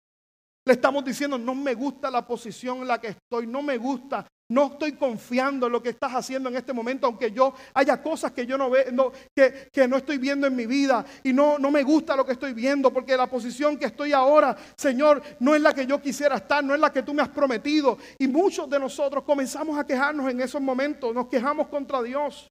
[0.65, 4.26] Le estamos diciendo, no me gusta la posición en la que estoy, no me gusta,
[4.49, 8.32] no estoy confiando en lo que estás haciendo en este momento, aunque yo haya cosas
[8.32, 11.71] que yo no veo, que, que, no estoy viendo en mi vida y no, no
[11.71, 15.62] me gusta lo que estoy viendo, porque la posición que estoy ahora, Señor, no es
[15.62, 17.97] la que yo quisiera estar, no es la que tú me has prometido.
[18.19, 22.47] Y muchos de nosotros comenzamos a quejarnos en esos momentos, nos quejamos contra Dios.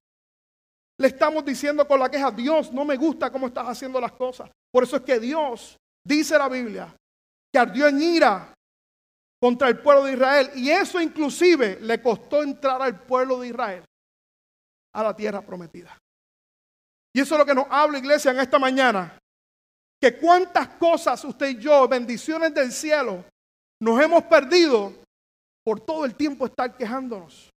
[0.98, 4.50] Le estamos diciendo con la queja, Dios, no me gusta cómo estás haciendo las cosas.
[4.70, 6.94] Por eso es que Dios, dice la Biblia,
[7.52, 8.54] que ardió en ira
[9.40, 10.50] contra el pueblo de Israel.
[10.54, 13.84] Y eso inclusive le costó entrar al pueblo de Israel
[14.94, 15.96] a la tierra prometida.
[17.14, 19.18] Y eso es lo que nos habla iglesia en esta mañana.
[20.00, 23.24] Que cuántas cosas usted y yo, bendiciones del cielo,
[23.80, 24.92] nos hemos perdido
[25.64, 27.51] por todo el tiempo estar quejándonos.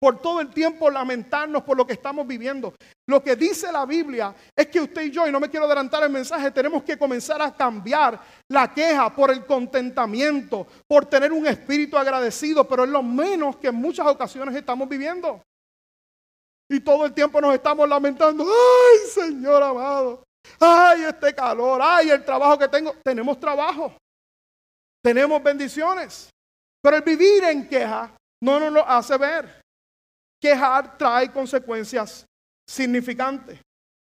[0.00, 2.74] Por todo el tiempo lamentarnos por lo que estamos viviendo.
[3.06, 6.02] Lo que dice la Biblia es que usted y yo, y no me quiero adelantar
[6.02, 11.46] el mensaje, tenemos que comenzar a cambiar la queja por el contentamiento, por tener un
[11.46, 15.42] espíritu agradecido, pero es lo menos que en muchas ocasiones estamos viviendo.
[16.70, 20.22] Y todo el tiempo nos estamos lamentando, ay Señor amado,
[20.58, 22.94] ay este calor, ay el trabajo que tengo.
[23.04, 23.92] Tenemos trabajo,
[25.02, 26.30] tenemos bendiciones,
[26.80, 29.59] pero el vivir en queja no nos lo hace ver.
[30.40, 32.24] Quejar trae consecuencias
[32.68, 33.60] significantes.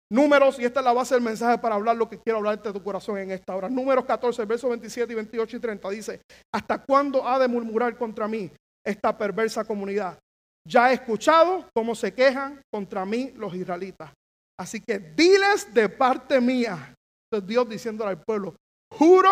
[0.10, 2.72] Números, y esta es la base del mensaje para hablar lo que quiero hablar de
[2.72, 3.70] tu corazón en esta hora.
[3.70, 6.22] Números 14, versos 27 y 28 y 30 dice,
[6.54, 8.50] ¿hasta cuándo ha de murmurar contra mí
[8.86, 10.18] esta perversa comunidad?
[10.66, 14.12] Ya he escuchado cómo se quejan contra mí los israelitas.
[14.60, 16.96] Así que diles de parte mía,
[17.44, 18.56] Dios diciéndole al pueblo,
[18.94, 19.30] juro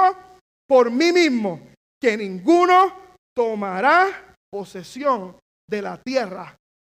[0.67, 1.59] por mí mismo
[2.01, 2.93] que ninguno
[3.35, 5.37] tomará posesión
[5.69, 6.55] de la tierra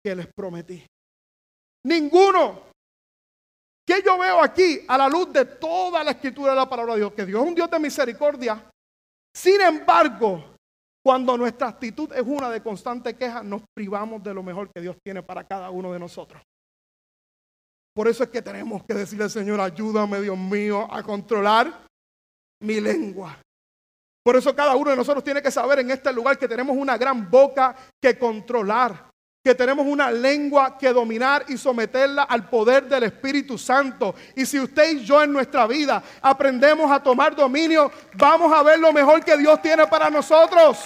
[0.06, 0.86] que les prometí.
[1.84, 2.62] Ninguno.
[3.84, 7.00] ¿Qué yo veo aquí a la luz de toda la escritura de la palabra de
[7.00, 7.12] Dios?
[7.12, 8.70] Que Dios es un Dios de misericordia.
[9.34, 10.54] Sin embargo,
[11.04, 14.96] cuando nuestra actitud es una de constante queja, nos privamos de lo mejor que Dios
[15.04, 16.40] tiene para cada uno de nosotros.
[17.92, 21.84] Por eso es que tenemos que decirle, Señor, ayúdame, Dios mío, a controlar
[22.62, 23.40] mi lengua.
[24.24, 26.96] Por eso cada uno de nosotros tiene que saber en este lugar que tenemos una
[26.96, 29.10] gran boca que controlar,
[29.46, 34.12] que tenemos una lengua que dominar y someterla al poder del Espíritu Santo.
[34.34, 38.80] Y si usted y yo en nuestra vida aprendemos a tomar dominio, vamos a ver
[38.80, 40.78] lo mejor que Dios tiene para nosotros.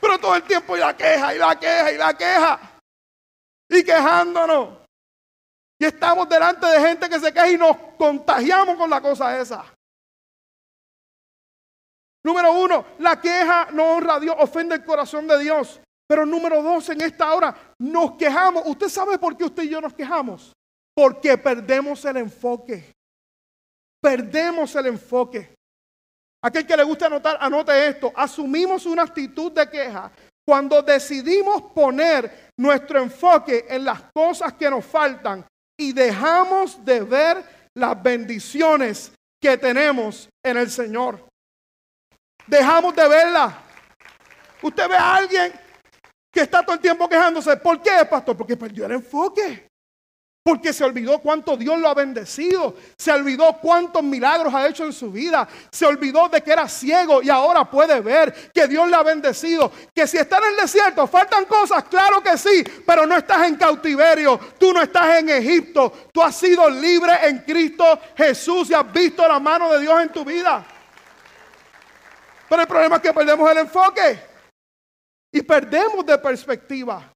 [0.00, 2.60] Pero todo el tiempo y la queja, y la queja, y la queja.
[3.68, 4.68] Y quejándonos.
[5.80, 9.64] Y estamos delante de gente que se queja y nos contagiamos con la cosa esa.
[12.22, 15.80] Número uno, la queja no honra a Dios, ofende el corazón de Dios.
[16.10, 18.64] Pero número dos, en esta hora nos quejamos.
[18.66, 20.52] ¿Usted sabe por qué usted y yo nos quejamos?
[20.92, 22.92] Porque perdemos el enfoque.
[24.02, 25.54] Perdemos el enfoque.
[26.42, 28.12] Aquel que le guste anotar, anote esto.
[28.16, 30.10] Asumimos una actitud de queja
[30.44, 35.46] cuando decidimos poner nuestro enfoque en las cosas que nos faltan
[35.78, 41.30] y dejamos de ver las bendiciones que tenemos en el Señor
[42.50, 43.54] dejamos de verla.
[44.60, 45.52] Usted ve a alguien
[46.30, 47.56] que está todo el tiempo quejándose.
[47.56, 48.36] ¿Por qué, pastor?
[48.36, 49.70] Porque perdió el enfoque.
[50.42, 52.74] Porque se olvidó cuánto Dios lo ha bendecido.
[52.96, 55.46] Se olvidó cuántos milagros ha hecho en su vida.
[55.70, 59.70] Se olvidó de que era ciego y ahora puede ver que Dios le ha bendecido.
[59.94, 63.56] Que si está en el desierto, faltan cosas, claro que sí, pero no estás en
[63.56, 64.40] cautiverio.
[64.58, 65.92] Tú no estás en Egipto.
[66.10, 70.08] Tú has sido libre en Cristo Jesús y has visto la mano de Dios en
[70.08, 70.64] tu vida.
[72.48, 74.29] Pero el problema es que perdemos el enfoque
[75.32, 77.12] y perdemos de perspectiva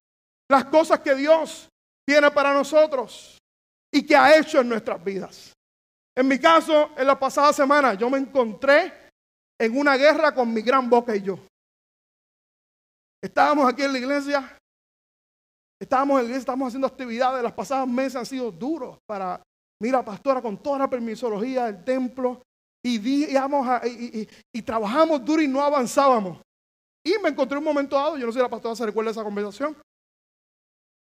[0.49, 1.69] las cosas que Dios
[2.07, 3.39] tiene para nosotros
[3.93, 5.53] y que ha hecho en nuestras vidas.
[6.17, 8.93] En mi caso, en la pasada semana, yo me encontré
[9.59, 11.39] en una guerra con mi gran boca y yo.
[13.23, 14.59] Estábamos aquí en la iglesia,
[15.81, 19.43] estábamos en la iglesia, estábamos haciendo actividades, las pasadas meses han sido duros para,
[19.81, 22.43] mira, pastora, con toda la permisología del templo,
[22.87, 26.39] y, y, trabajamos duro y no avanzábamos.
[27.07, 29.23] Y me encontré un momento dado, yo no sé si la pastora se recuerda esa
[29.23, 29.77] conversación.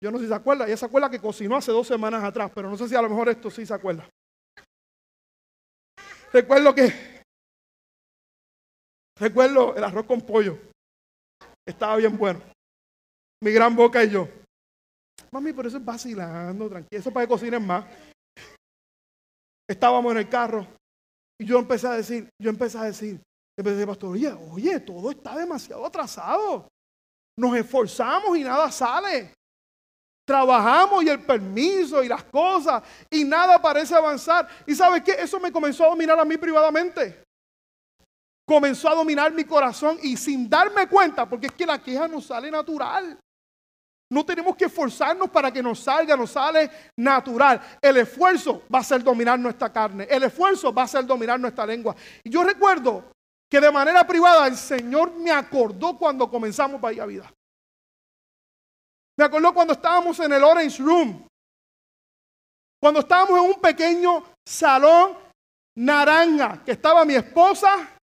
[0.03, 2.51] Yo no sé si se acuerda, ella se acuerda que cocinó hace dos semanas atrás,
[2.53, 4.08] pero no sé si a lo mejor esto sí se acuerda.
[6.34, 7.23] Recuerdo que,
[9.17, 10.60] recuerdo el arroz con pollo,
[11.65, 12.41] estaba bien bueno.
[13.41, 14.27] Mi gran boca y yo.
[15.31, 17.86] Mami, pero eso es vacilando, tranquilo, eso para que cocinen más.
[19.67, 20.67] Estábamos en el carro,
[21.39, 23.19] y yo empecé a decir, yo empecé a decir,
[23.58, 26.68] empecé pastor, oye, oye, todo está demasiado atrasado.
[27.38, 29.34] Nos esforzamos y nada sale.
[30.26, 34.48] Trabajamos y el permiso y las cosas y nada parece avanzar.
[34.65, 37.24] Y sabes qué, eso me comenzó a dominar a mí privadamente.
[38.48, 42.22] Comenzó a dominar mi corazón y sin darme cuenta, porque es que la queja no
[42.22, 43.20] sale natural.
[44.12, 47.60] No tenemos que esforzarnos para que nos salga, nos sale natural.
[47.82, 50.08] El esfuerzo va a ser dominar nuestra carne.
[50.10, 51.96] El esfuerzo va a ser dominar nuestra lengua.
[52.24, 53.14] Y yo recuerdo
[53.49, 57.31] que de manera privada el Señor me acordó cuando comenzamos Bahía Vida.
[59.17, 61.27] Me acordó cuando estábamos en el Orange Room.
[62.81, 65.17] Cuando estábamos en un pequeño salón
[65.77, 67.97] naranja, que estaba mi esposa,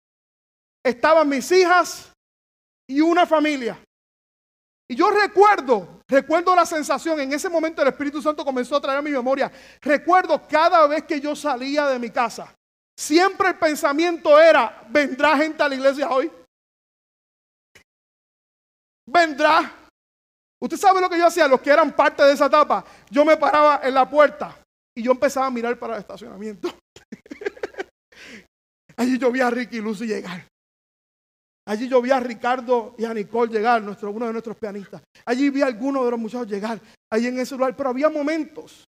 [0.82, 2.12] estaban mis hijas
[2.88, 3.78] y una familia.
[4.88, 8.98] Y yo recuerdo, recuerdo la sensación, en ese momento el Espíritu Santo comenzó a traer
[8.98, 9.50] a mi memoria.
[9.80, 12.54] Recuerdo cada vez que yo salía de mi casa,
[13.02, 16.30] siempre el pensamiento era, ¿vendrá gente a la iglesia hoy?
[19.06, 19.72] ¿Vendrá?
[20.60, 22.84] Usted sabe lo que yo hacía, los que eran parte de esa etapa.
[23.10, 24.56] Yo me paraba en la puerta
[24.96, 26.72] y yo empezaba a mirar para el estacionamiento.
[28.96, 30.46] Allí yo vi a Ricky y Lucy llegar.
[31.66, 35.02] Allí yo vi a Ricardo y a Nicole llegar, nuestro, uno de nuestros pianistas.
[35.24, 37.76] Allí vi a algunos de los muchachos llegar, allí en ese lugar.
[37.76, 38.84] Pero había momentos,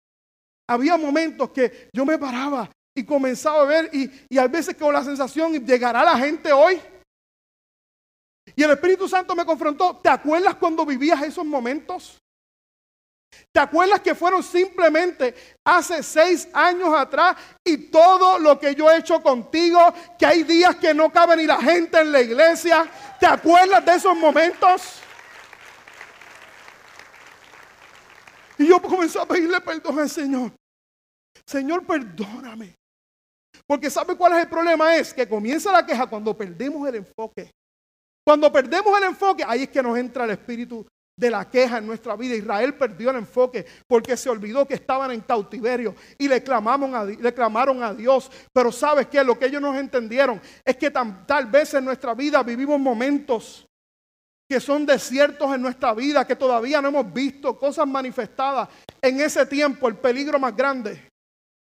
[0.68, 4.92] había momentos que yo me paraba y comenzaba a ver y, y a veces con
[4.92, 6.80] la sensación, ¿llegará la gente hoy?
[8.54, 9.96] Y el Espíritu Santo me confrontó.
[9.96, 12.20] ¿Te acuerdas cuando vivías esos momentos?
[13.52, 18.98] ¿Te acuerdas que fueron simplemente hace seis años atrás y todo lo que yo he
[18.98, 22.90] hecho contigo, que hay días que no cabe ni la gente en la iglesia?
[23.18, 25.00] ¿Te acuerdas de esos momentos?
[28.58, 30.52] Y yo comencé a pedirle perdón al Señor.
[31.46, 32.79] Señor, perdóname.
[33.70, 34.96] Porque ¿sabe cuál es el problema?
[34.96, 37.52] Es que comienza la queja cuando perdemos el enfoque.
[38.26, 40.84] Cuando perdemos el enfoque, ahí es que nos entra el espíritu
[41.16, 42.34] de la queja en nuestra vida.
[42.34, 47.94] Israel perdió el enfoque porque se olvidó que estaban en cautiverio y le clamaron a,
[47.94, 48.28] Dios.
[48.52, 52.42] Pero sabes qué, lo que ellos no entendieron es que tal vez en nuestra vida
[52.42, 53.68] vivimos momentos
[54.48, 58.68] que son desiertos en nuestra vida, que todavía no hemos visto cosas manifestadas.
[59.00, 61.09] En ese tiempo el peligro más grande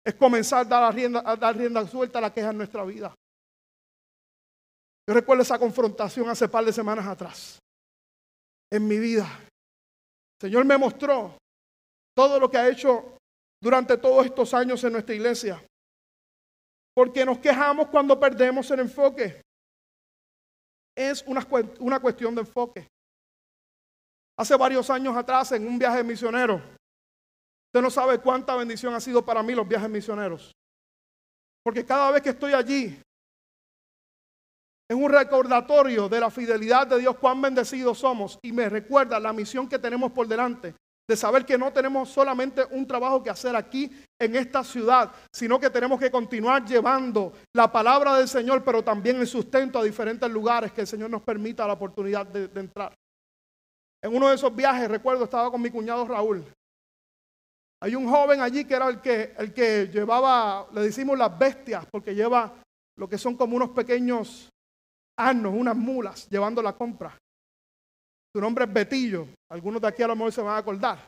[0.05, 3.15] es comenzar a dar rienda, a dar rienda suelta a la queja en nuestra vida.
[5.07, 7.59] Yo recuerdo esa confrontación hace par de semanas atrás
[8.71, 9.27] en mi vida.
[10.41, 11.37] El Señor me mostró
[12.15, 13.17] todo lo que ha hecho
[13.63, 15.65] durante todos estos años en nuestra iglesia.
[16.95, 19.43] Porque nos quejamos cuando perdemos el enfoque.
[20.97, 21.47] Es una,
[21.81, 22.89] una cuestión de enfoque.
[24.37, 26.61] Hace varios años atrás, en un viaje misionero,
[27.75, 30.55] usted no sabe cuánta bendición ha sido para mí los viajes misioneros.
[31.65, 32.97] Porque cada vez que estoy allí,
[34.89, 38.39] es un recordatorio de la fidelidad de Dios, cuán bendecidos somos.
[38.43, 40.73] Y me recuerda la misión que tenemos por delante.
[41.09, 45.59] De saber que no tenemos solamente un trabajo que hacer aquí en esta ciudad, sino
[45.59, 50.31] que tenemos que continuar llevando la palabra del Señor, pero también el sustento a diferentes
[50.31, 52.95] lugares que el Señor nos permita la oportunidad de, de entrar.
[54.01, 56.47] En uno de esos viajes, recuerdo, estaba con mi cuñado Raúl.
[57.85, 61.85] Hay un joven allí que era el que, el que llevaba, le decimos las bestias,
[61.93, 62.51] porque lleva
[62.97, 64.49] lo que son como unos pequeños
[65.19, 67.15] asnos, unas mulas, llevando la compra.
[68.35, 69.29] Su nombre es Betillo.
[69.51, 71.07] Algunos de aquí a lo mejor se van a acordar.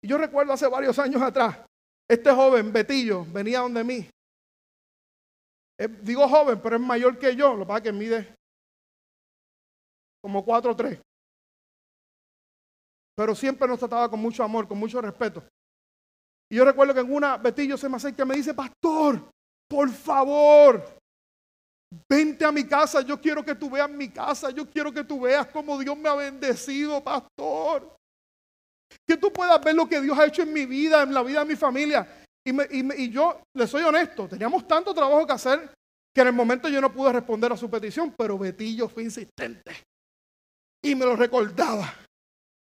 [0.00, 1.58] Y yo recuerdo hace varios años atrás,
[2.08, 4.08] este joven, Betillo, venía donde mí.
[5.78, 7.54] Eh, digo joven, pero es mayor que yo.
[7.54, 8.32] Lo que pasa es que mide
[10.22, 11.00] como 4 o 3.
[13.16, 15.42] Pero siempre nos trataba con mucho amor, con mucho respeto.
[16.50, 19.30] Y yo recuerdo que en una, Betillo se me acerca y me dice, pastor,
[19.68, 20.96] por favor,
[22.08, 25.20] Vente a mi casa, yo quiero que tú veas mi casa, yo quiero que tú
[25.20, 27.96] veas cómo Dios me ha bendecido, pastor.
[29.06, 31.40] Que tú puedas ver lo que Dios ha hecho en mi vida, en la vida
[31.40, 32.24] de mi familia.
[32.44, 35.74] Y, yo le soy honesto, teníamos tanto trabajo que hacer
[36.14, 39.72] que en el momento yo no pude responder a su petición, pero Betillo fue insistente.
[40.82, 41.92] Y me lo recordaba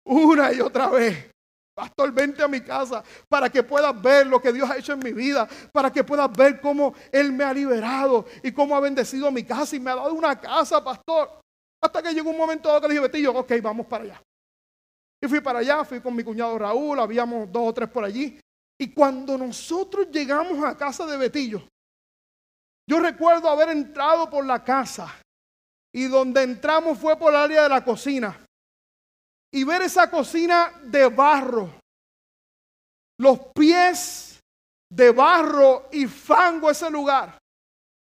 [0.06, 1.32] una y otra vez.
[1.78, 5.00] Pastor, vente a mi casa para que puedas ver lo que Dios ha hecho en
[5.00, 9.30] mi vida, para que puedas ver cómo Él me ha liberado y cómo ha bendecido
[9.30, 11.40] mi casa y me ha dado una casa, pastor.
[11.80, 14.24] Hasta que llegó un momento que le dije, Betillo, ok, vamos para allá.
[15.22, 18.40] Y fui para allá, fui con mi cuñado Raúl, habíamos dos o tres por allí.
[18.80, 21.62] Y cuando nosotros llegamos a casa de Betillo,
[22.90, 25.16] yo recuerdo haber entrado por la casa
[25.94, 28.47] y donde entramos fue por el área de la cocina
[29.54, 31.70] y ver esa cocina de barro,
[33.20, 34.40] los pies
[34.90, 37.38] de barro y fango ese lugar.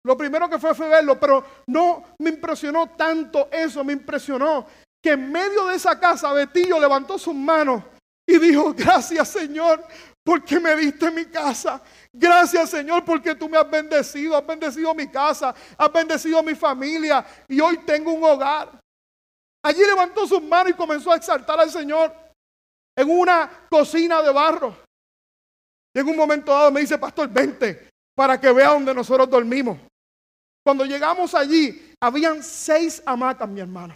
[0.06, 4.66] Lo primero que fue fue verlo, pero no me impresionó tanto eso, me impresionó
[5.02, 7.84] que en medio de esa casa Betillo levantó sus manos
[8.26, 9.86] y dijo, gracias Señor,
[10.24, 11.82] porque me diste mi casa.
[12.12, 17.26] Gracias Señor, porque tú me has bendecido, has bendecido mi casa, has bendecido mi familia
[17.48, 18.83] y hoy tengo un hogar.
[19.64, 22.14] Allí levantó sus manos y comenzó a exaltar al Señor
[22.96, 24.76] en una cocina de barro.
[25.96, 29.78] Y en un momento dado me dice, pastor, vente para que vea donde nosotros dormimos.
[30.64, 33.96] Cuando llegamos allí, habían seis hamacas, mi hermano.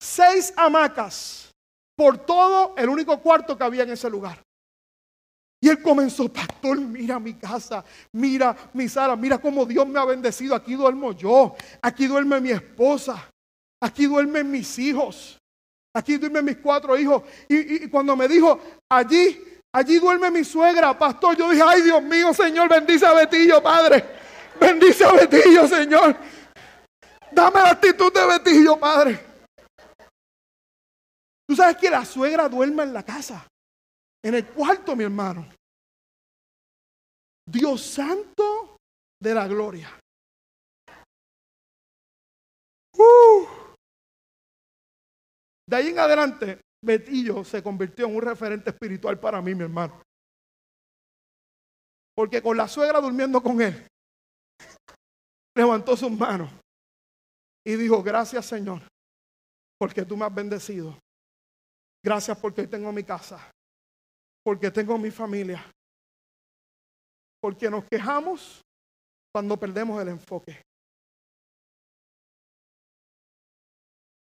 [0.00, 1.50] Seis hamacas
[1.96, 4.42] por todo el único cuarto que había en ese lugar.
[5.60, 7.82] Y él comenzó, pastor, mira mi casa,
[8.12, 10.54] mira mi sala, mira cómo Dios me ha bendecido.
[10.54, 13.30] Aquí duermo yo, aquí duerme mi esposa.
[13.82, 15.38] Aquí duermen mis hijos.
[15.94, 17.22] Aquí duermen mis cuatro hijos.
[17.48, 18.60] Y, cuando me dijo,
[18.90, 23.62] allí, allí duerme mi suegra, pastor, yo dije, ay Dios mío, Señor, bendice a Betillo,
[23.62, 24.04] Padre.
[24.60, 26.16] Bendice a Betillo, Señor.
[27.32, 29.24] Dame la actitud de Betillo, Padre.
[31.48, 33.46] Tú sabes que la suegra duerme en la casa,
[34.22, 35.48] en el cuarto, mi hermano.
[37.48, 38.76] Dios santo
[39.20, 39.98] de la gloria.
[42.98, 43.55] Uh.
[45.68, 50.00] De ahí en adelante, Betillo se convirtió en un referente espiritual para mí, mi hermano.
[52.14, 53.86] Porque con la suegra durmiendo con él,
[55.54, 56.50] levantó sus manos
[57.64, 58.80] y dijo, gracias Señor,
[59.78, 60.96] porque tú me has bendecido.
[62.02, 63.50] Gracias porque tengo mi casa,
[64.44, 65.68] porque tengo mi familia,
[67.40, 68.62] porque nos quejamos
[69.32, 70.62] cuando perdemos el enfoque.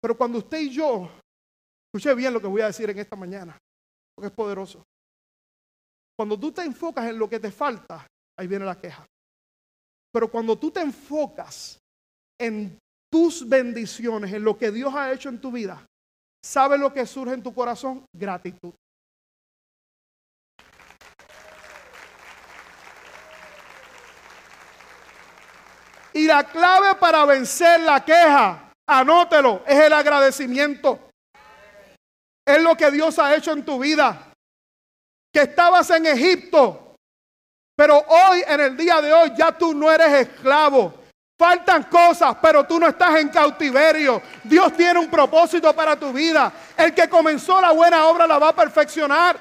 [0.01, 1.11] Pero cuando usted y yo,
[1.93, 3.59] escuche bien lo que voy a decir en esta mañana,
[4.15, 4.83] porque es poderoso.
[6.17, 8.07] Cuando tú te enfocas en lo que te falta,
[8.39, 9.05] ahí viene la queja.
[10.11, 11.79] Pero cuando tú te enfocas
[12.41, 12.79] en
[13.11, 15.85] tus bendiciones, en lo que Dios ha hecho en tu vida,
[16.43, 18.07] ¿sabes lo que surge en tu corazón?
[18.15, 18.73] Gratitud.
[26.15, 31.12] Y la clave para vencer la queja, anótelo, es el agradecimiento.
[32.45, 34.33] Es lo que Dios ha hecho en tu vida.
[35.33, 36.95] Que estabas en Egipto,
[37.77, 40.95] pero hoy, en el día de hoy, ya tú no eres esclavo.
[41.39, 44.23] Faltan cosas, pero tú no estás en cautiverio.
[44.45, 46.53] Dios tiene un propósito para tu vida.
[46.77, 49.37] El que comenzó la buena obra la va a perfeccionar.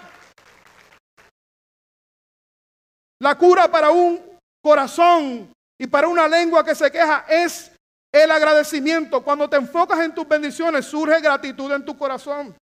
[3.20, 7.72] La cura para un corazón y para una lengua que se queja es
[8.12, 9.22] el agradecimiento.
[9.22, 12.56] Cuando te enfocas en tus bendiciones, surge gratitud en tu corazón.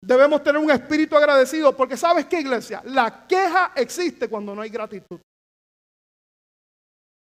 [0.00, 4.70] Debemos tener un espíritu agradecido porque sabes qué iglesia, la queja existe cuando no hay
[4.70, 5.20] gratitud.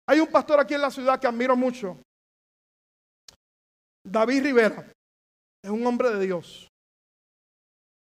[0.07, 1.97] Hay un pastor aquí en la ciudad que admiro mucho,
[4.03, 4.91] David Rivera,
[5.63, 6.67] es un hombre de Dios,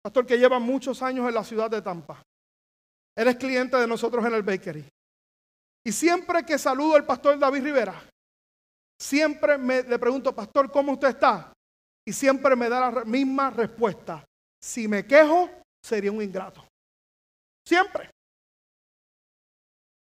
[0.03, 2.21] pastor que lleva muchos años en la ciudad de Tampa.
[3.17, 4.85] Eres cliente de nosotros en el bakery.
[5.85, 8.03] Y siempre que saludo al pastor David Rivera,
[8.99, 11.53] siempre me, le pregunto, pastor, ¿cómo usted está?
[12.05, 14.23] Y siempre me da la misma respuesta.
[14.65, 15.47] Si me quejo,
[15.79, 16.67] sería un ingrato.
[17.67, 18.09] Siempre.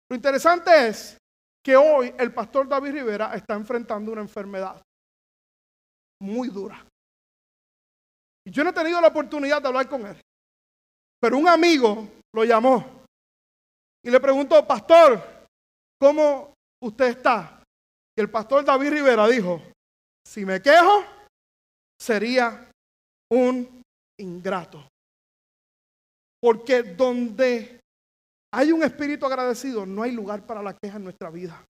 [0.09, 1.19] Lo interesante es
[1.63, 4.83] que hoy el pastor David Rivera está enfrentando una enfermedad
[6.23, 6.83] muy dura.
[8.47, 10.19] Y yo no he tenido la oportunidad de hablar con él.
[11.21, 13.05] Pero un amigo lo llamó
[14.03, 15.47] y le preguntó, pastor,
[16.01, 17.63] ¿cómo usted está?
[18.17, 19.61] Y el pastor David Rivera dijo,
[20.27, 21.05] si me quejo,
[22.01, 22.71] sería
[23.31, 23.84] un
[24.19, 24.89] ingrato.
[26.41, 27.81] Porque donde
[28.53, 31.65] hay un espíritu agradecido, no hay lugar para la queja en nuestra vida.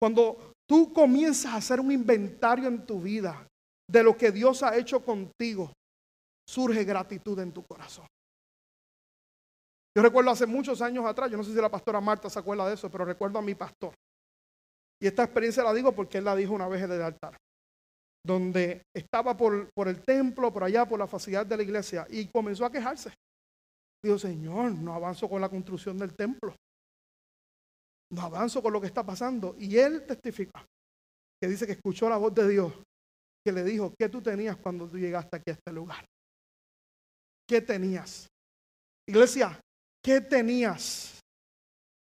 [0.00, 3.46] Cuando tú comienzas a hacer un inventario en tu vida
[3.88, 5.72] de lo que Dios ha hecho contigo,
[6.48, 8.06] surge gratitud en tu corazón.
[9.96, 12.68] Yo recuerdo hace muchos años atrás, yo no sé si la pastora Marta se acuerda
[12.68, 13.94] de eso, pero recuerdo a mi pastor.
[15.00, 17.36] Y esta experiencia la digo porque él la dijo una vez en el altar,
[18.26, 22.26] donde estaba por, por el templo, por allá, por la facilidad de la iglesia, y
[22.26, 23.12] comenzó a quejarse.
[24.02, 26.54] Dijo, Señor, no avanzo con la construcción del templo.
[28.12, 29.56] No avanzo con lo que está pasando.
[29.58, 30.64] Y él testifica
[31.40, 32.72] que dice que escuchó la voz de Dios
[33.44, 36.04] que le dijo, ¿qué tú tenías cuando tú llegaste aquí a este lugar?
[37.48, 38.26] ¿Qué tenías?
[39.08, 39.60] Iglesia,
[40.06, 41.18] ¿Qué tenías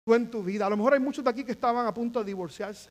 [0.04, 0.66] tú en tu vida?
[0.66, 2.90] A lo mejor hay muchos de aquí que estaban a punto de divorciarse.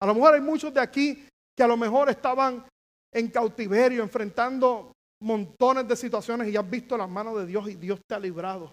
[0.00, 2.64] A lo mejor hay muchos de aquí que a lo mejor estaban
[3.12, 4.92] en cautiverio, enfrentando
[5.22, 8.72] montones de situaciones y has visto las manos de Dios y Dios te ha librado.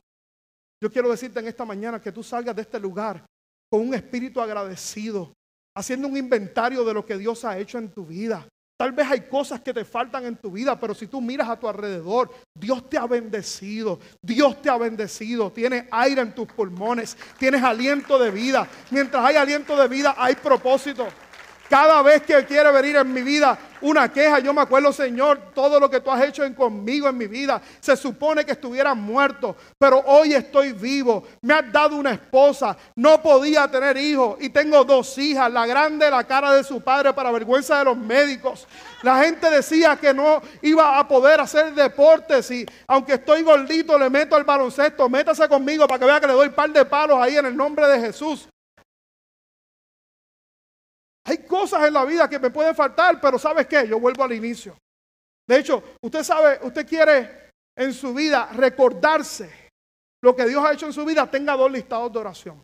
[0.82, 3.24] Yo quiero decirte en esta mañana que tú salgas de este lugar
[3.70, 5.32] con un espíritu agradecido,
[5.78, 8.48] haciendo un inventario de lo que Dios ha hecho en tu vida,
[8.82, 11.56] Tal vez hay cosas que te faltan en tu vida, pero si tú miras a
[11.56, 17.16] tu alrededor, Dios te ha bendecido, Dios te ha bendecido, tienes aire en tus pulmones,
[17.38, 18.68] tienes aliento de vida.
[18.90, 21.08] Mientras hay aliento de vida, hay propósito.
[21.72, 25.80] Cada vez que quiere venir en mi vida una queja, yo me acuerdo, Señor, todo
[25.80, 27.62] lo que tú has hecho en conmigo en mi vida.
[27.80, 31.24] Se supone que estuviera muerto, pero hoy estoy vivo.
[31.42, 35.50] Me has dado una esposa, no podía tener hijos y tengo dos hijas.
[35.50, 38.68] La grande, la cara de su padre para vergüenza de los médicos.
[39.02, 44.10] La gente decía que no iba a poder hacer deportes y aunque estoy gordito le
[44.10, 47.18] meto al baloncesto, métase conmigo para que vea que le doy un par de palos
[47.18, 48.50] ahí en el nombre de Jesús.
[51.26, 53.88] Hay cosas en la vida que me pueden faltar, pero ¿sabes qué?
[53.88, 54.78] Yo vuelvo al inicio.
[55.48, 59.70] De hecho, usted sabe, usted quiere en su vida recordarse
[60.24, 62.62] lo que Dios ha hecho en su vida, tenga dos listados de oración.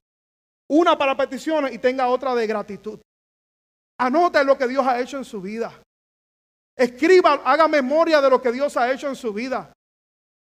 [0.70, 3.00] Una para peticiones y tenga otra de gratitud.
[4.00, 5.82] Anote lo que Dios ha hecho en su vida.
[6.76, 9.74] Escriba, haga memoria de lo que Dios ha hecho en su vida.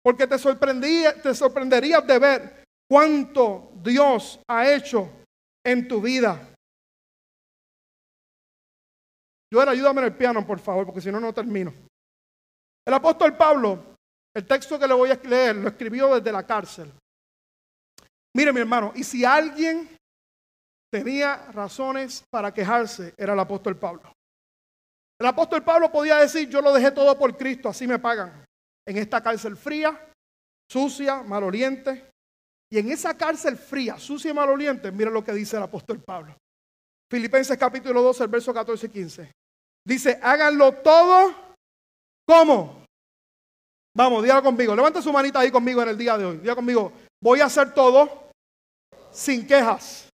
[0.03, 5.09] Porque te, sorprendía, te sorprenderías de ver cuánto Dios ha hecho
[5.63, 6.55] en tu vida.
[9.51, 11.73] Yo era, ayúdame en el piano, por favor, porque si no, no termino.
[12.85, 13.95] El apóstol Pablo,
[14.35, 16.91] el texto que le voy a leer, lo escribió desde la cárcel.
[18.35, 19.89] Mire, mi hermano, y si alguien
[20.91, 24.13] tenía razones para quejarse, era el apóstol Pablo.
[25.19, 28.45] El apóstol Pablo podía decir, yo lo dejé todo por Cristo, así me pagan.
[28.85, 29.99] En esta cárcel fría,
[30.69, 32.09] sucia, maloliente.
[32.71, 36.35] Y en esa cárcel fría, sucia y maloliente, mira lo que dice el apóstol Pablo.
[37.09, 39.31] Filipenses capítulo 12, el verso 14 y 15.
[39.87, 41.33] Dice, háganlo todo
[42.27, 42.83] como.
[43.95, 44.75] Vamos, dígalo conmigo.
[44.75, 46.37] Levanta su manita ahí conmigo en el día de hoy.
[46.39, 46.91] Diga conmigo,
[47.23, 48.29] voy a hacer todo
[49.09, 50.09] sin quejas.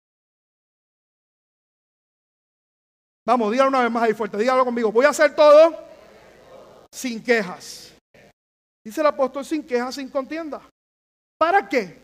[3.27, 4.39] Vamos, dígalo una vez más ahí fuerte.
[4.39, 4.91] Dígalo conmigo.
[4.91, 5.77] Voy a hacer todo
[6.91, 7.95] sin quejas.
[8.83, 10.67] Dice el apóstol sin quejas, sin contienda.
[11.39, 12.03] ¿Para qué?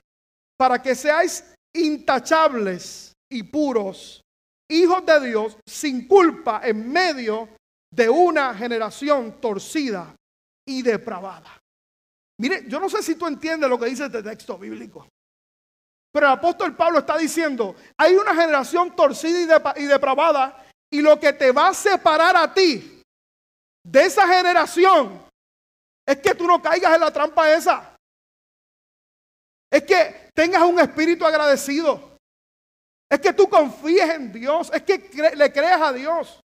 [0.58, 4.20] Para que seáis intachables y puros,
[4.70, 7.48] hijos de Dios, sin culpa, en medio
[7.90, 10.14] de una generación torcida
[10.66, 11.60] y depravada.
[12.38, 15.06] Mire, yo no sé si tú entiendes lo que dice este texto bíblico.
[16.12, 21.32] Pero el apóstol Pablo está diciendo, hay una generación torcida y, depravada y lo que
[21.32, 23.02] te va a separar a ti
[23.84, 25.20] de esa generación
[26.06, 27.96] es que tú no caigas en la trampa esa.
[29.70, 32.13] Es que tengas un espíritu agradecido.
[33.14, 34.72] Es que tú confíes en Dios.
[34.74, 36.40] Es que le creas a Dios.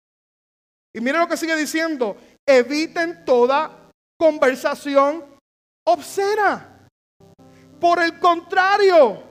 [0.94, 2.14] Y miren lo que sigue diciendo.
[2.46, 3.90] Eviten toda
[4.20, 5.24] conversación
[5.86, 6.86] obscena.
[7.80, 9.22] Por el contrario,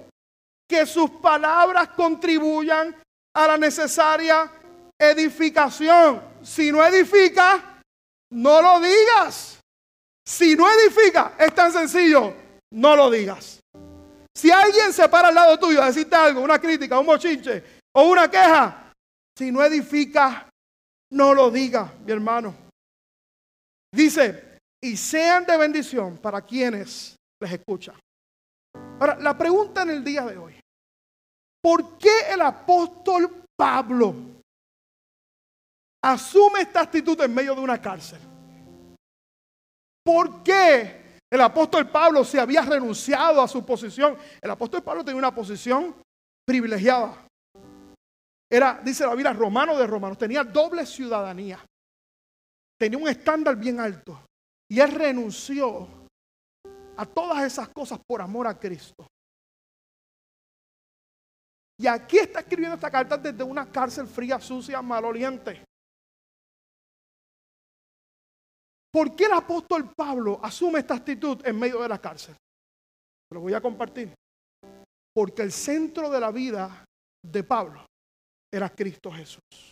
[0.67, 2.95] que sus palabras contribuyan
[3.35, 4.51] a la necesaria
[4.97, 6.19] edificación.
[6.41, 7.83] Si no edifica,
[8.31, 9.59] no lo digas.
[10.27, 12.33] Si no edifica, es tan sencillo,
[12.71, 13.59] no lo digas.
[14.37, 18.03] Si alguien se para al lado tuyo a decirte algo, una crítica, un mochinche o
[18.03, 18.93] una queja,
[19.35, 20.47] si no edifica,
[21.13, 22.53] no lo digas, mi hermano.
[23.91, 27.95] Dice, y sean de bendición para quienes les escuchan.
[28.99, 30.59] Ahora, la pregunta en el día de hoy,
[31.59, 34.13] ¿por qué el apóstol Pablo
[36.03, 38.19] asume esta actitud en medio de una cárcel?
[40.03, 44.17] ¿Por qué el apóstol Pablo se había renunciado a su posición?
[44.41, 45.95] El apóstol Pablo tenía una posición
[46.45, 47.27] privilegiada.
[48.49, 50.17] Era, dice la Biblia, romano de romanos.
[50.17, 51.59] Tenía doble ciudadanía.
[52.79, 54.21] Tenía un estándar bien alto.
[54.69, 55.87] Y él renunció
[56.95, 59.05] a todas esas cosas por amor a Cristo.
[61.79, 65.66] Y aquí está escribiendo esta carta desde una cárcel fría, sucia, maloliente.
[68.97, 72.35] ¿Por qué el apóstol Pablo asume esta actitud en medio de la cárcel?
[73.31, 74.11] Lo voy a compartir.
[75.13, 76.83] Porque el centro de la vida
[77.23, 77.85] de Pablo
[78.51, 79.71] era Cristo Jesús.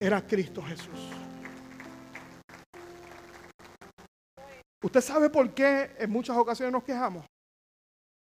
[0.00, 1.10] Era Cristo Jesús.
[4.82, 7.24] ¿Usted sabe por qué en muchas ocasiones nos quejamos?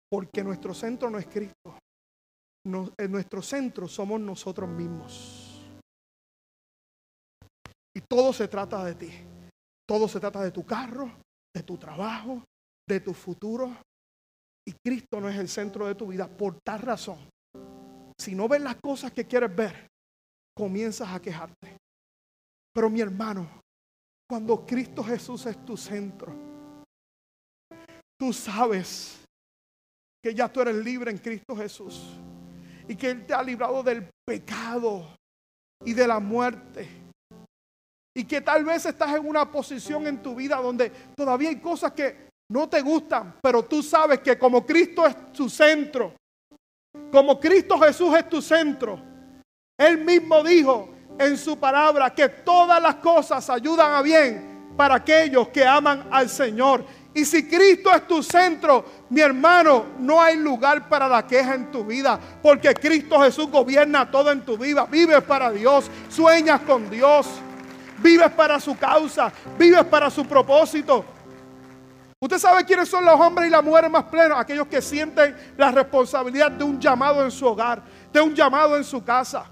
[0.08, 1.76] Porque nuestro centro no es Cristo.
[2.64, 5.66] en nuestro centro somos nosotros mismos.
[7.92, 9.33] Y todo se trata de ti.
[9.86, 11.10] Todo se trata de tu carro,
[11.54, 12.42] de tu trabajo,
[12.88, 13.76] de tu futuro.
[14.66, 16.26] Y Cristo no es el centro de tu vida.
[16.26, 17.18] Por tal razón,
[18.18, 19.88] si no ves las cosas que quieres ver,
[20.56, 21.76] comienzas a quejarte.
[22.72, 23.48] Pero mi hermano,
[24.28, 26.34] cuando Cristo Jesús es tu centro,
[28.18, 29.22] tú sabes
[30.22, 32.16] que ya tú eres libre en Cristo Jesús
[32.88, 35.14] y que Él te ha librado del pecado
[35.84, 37.03] y de la muerte
[38.16, 41.92] y que tal vez estás en una posición en tu vida donde todavía hay cosas
[41.92, 46.14] que no te gustan, pero tú sabes que como Cristo es tu centro,
[47.10, 49.00] como Cristo Jesús es tu centro,
[49.76, 55.48] Él mismo dijo en su palabra que todas las cosas ayudan a bien para aquellos
[55.48, 56.84] que aman al Señor.
[57.14, 61.70] Y si Cristo es tu centro, mi hermano, no hay lugar para la queja en
[61.70, 64.84] tu vida, porque Cristo Jesús gobierna todo en tu vida.
[64.86, 67.28] Vives para Dios, sueñas con Dios
[68.04, 71.04] vives para su causa, vives para su propósito.
[72.20, 75.70] Usted sabe quiénes son los hombres y las mujeres más plenos, aquellos que sienten la
[75.72, 77.82] responsabilidad de un llamado en su hogar,
[78.12, 79.46] de un llamado en su casa.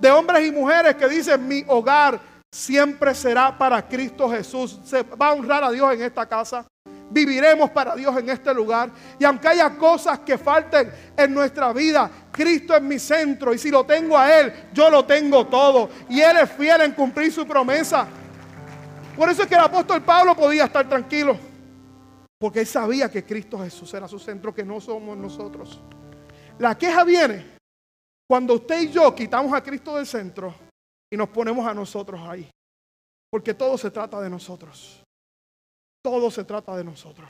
[0.00, 2.20] De hombres y mujeres que dicen, mi hogar
[2.50, 4.80] siempre será para Cristo Jesús.
[4.84, 6.66] Se va a honrar a Dios en esta casa
[7.12, 8.90] viviremos para Dios en este lugar.
[9.18, 13.52] Y aunque haya cosas que falten en nuestra vida, Cristo es mi centro.
[13.54, 15.90] Y si lo tengo a Él, yo lo tengo todo.
[16.08, 18.06] Y Él es fiel en cumplir su promesa.
[19.16, 21.36] Por eso es que el apóstol Pablo podía estar tranquilo.
[22.38, 25.80] Porque él sabía que Cristo Jesús era su centro, que no somos nosotros.
[26.58, 27.56] La queja viene
[28.26, 30.52] cuando usted y yo quitamos a Cristo del centro
[31.08, 32.50] y nos ponemos a nosotros ahí.
[33.30, 35.01] Porque todo se trata de nosotros.
[36.02, 37.28] Todo se trata de nosotros.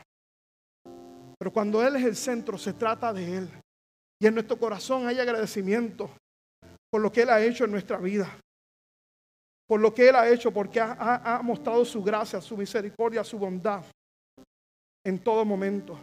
[1.39, 3.51] Pero cuando Él es el centro, se trata de Él.
[4.20, 6.09] Y en nuestro corazón hay agradecimiento
[6.89, 8.29] por lo que Él ha hecho en nuestra vida.
[9.66, 13.83] Por lo que Él ha hecho, porque ha, mostrado su gracia, su misericordia, su bondad
[15.05, 15.99] en todo momento.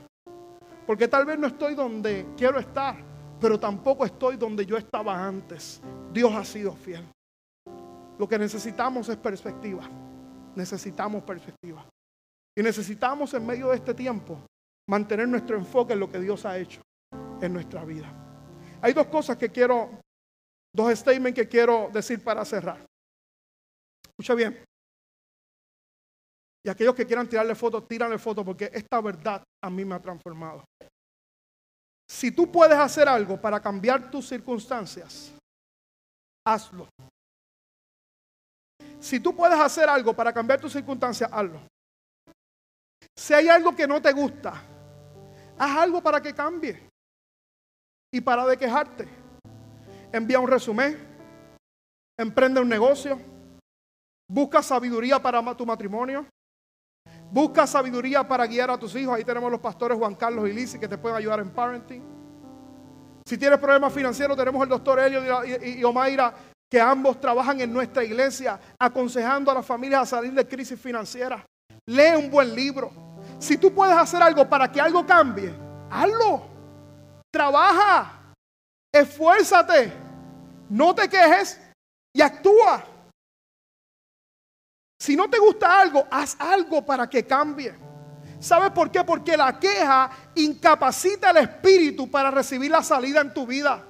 [0.85, 2.97] Porque tal vez no estoy donde quiero estar,
[3.39, 5.81] pero tampoco estoy donde yo estaba antes.
[6.11, 7.07] Dios ha sido fiel.
[8.17, 9.87] Lo que necesitamos es perspectiva.
[10.55, 11.85] Necesitamos perspectiva.
[12.59, 14.45] Y necesitamos en medio de este tiempo
[14.89, 16.81] mantener nuestro enfoque en lo que Dios ha hecho
[17.39, 18.11] en nuestra vida.
[18.81, 20.01] Hay dos cosas que quiero,
[20.75, 22.85] dos statements que quiero decir para cerrar.
[24.05, 24.61] Escucha bien.
[26.65, 30.01] Y aquellos que quieran tirarle fotos, tírale fotos porque esta verdad a mí me ha
[30.01, 30.65] transformado.
[32.09, 35.33] Si tú puedes hacer algo para cambiar tus circunstancias,
[36.45, 36.89] hazlo.
[38.99, 41.61] Si tú puedes hacer algo para cambiar tus circunstancias, hazlo.
[43.19, 44.53] Si hay algo que no te gusta,
[45.57, 46.87] haz algo para que cambie.
[48.13, 49.09] Y para de quejarte.
[50.13, 50.97] Envía un resumen.
[52.17, 53.19] Emprende un negocio.
[54.25, 56.25] Busca sabiduría para tu matrimonio.
[57.29, 59.17] Busca sabiduría para guiar a tus hijos.
[59.17, 62.01] Ahí tenemos los pastores Juan Carlos y Lizzy que te pueden ayudar en parenting.
[63.27, 66.33] Si tienes problemas financieros, tenemos el doctor Helio y Omaira,
[66.71, 71.45] que ambos trabajan en nuestra iglesia aconsejando a las familias a salir de crisis financiera.
[71.85, 73.08] Lee un buen libro.
[73.39, 75.53] Si tú puedes hacer algo para que algo cambie,
[75.89, 76.43] hazlo.
[77.31, 78.33] Trabaja.
[78.91, 79.93] Esfuérzate.
[80.69, 81.59] No te quejes
[82.13, 82.83] y actúa.
[84.99, 87.73] Si no te gusta algo, haz algo para que cambie.
[88.39, 89.03] ¿Sabes por qué?
[89.03, 93.85] Porque la queja incapacita el espíritu para recibir la salida en tu vida.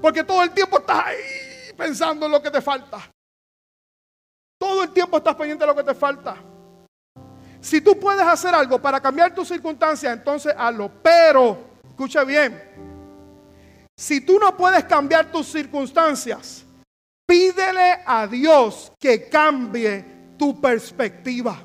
[0.00, 2.98] Porque todo el tiempo estás ahí pensando en lo que te falta.
[4.58, 6.36] Todo el tiempo estás pendiente de lo que te falta.
[7.64, 10.90] Si tú puedes hacer algo para cambiar tus circunstancias, entonces hazlo.
[11.02, 11.58] Pero,
[11.88, 12.62] escucha bien,
[13.96, 16.62] si tú no puedes cambiar tus circunstancias,
[17.24, 20.04] pídele a Dios que cambie
[20.36, 21.56] tu perspectiva.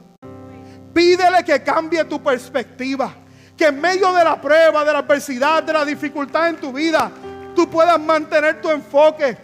[0.93, 3.13] Pídele que cambie tu perspectiva.
[3.57, 7.11] Que en medio de la prueba, de la adversidad, de la dificultad en tu vida,
[7.53, 9.37] tú puedas mantener tu enfoque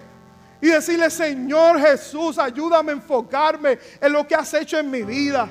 [0.61, 5.49] y decirle, Señor Jesús, ayúdame a enfocarme en lo que has hecho en mi vida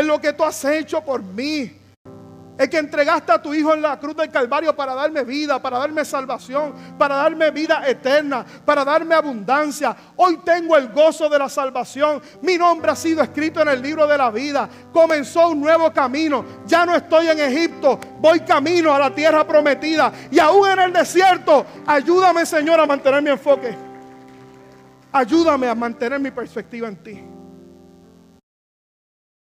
[0.00, 1.76] en lo que tú has hecho por mí.
[2.58, 5.78] El que entregaste a tu Hijo en la cruz del Calvario para darme vida, para
[5.78, 9.96] darme salvación, para darme vida eterna, para darme abundancia.
[10.16, 12.20] Hoy tengo el gozo de la salvación.
[12.42, 14.68] Mi nombre ha sido escrito en el libro de la vida.
[14.92, 16.44] Comenzó un nuevo camino.
[16.66, 20.12] Ya no estoy en Egipto, voy camino a la tierra prometida.
[20.30, 23.74] Y aún en el desierto, ayúdame Señor a mantener mi enfoque.
[25.12, 27.39] Ayúdame a mantener mi perspectiva en ti.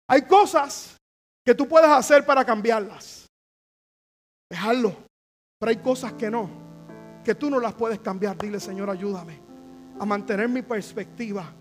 [0.09, 0.97] Hay cosas
[1.45, 3.29] que tú puedes hacer para cambiarlas.
[4.51, 4.97] Dejarlo.
[5.59, 6.51] Pero hay cosas que no.
[7.25, 8.37] Que tú no las puedes cambiar.
[8.37, 9.41] Dile, Señor, ayúdame
[9.99, 11.53] a mantener mi perspectiva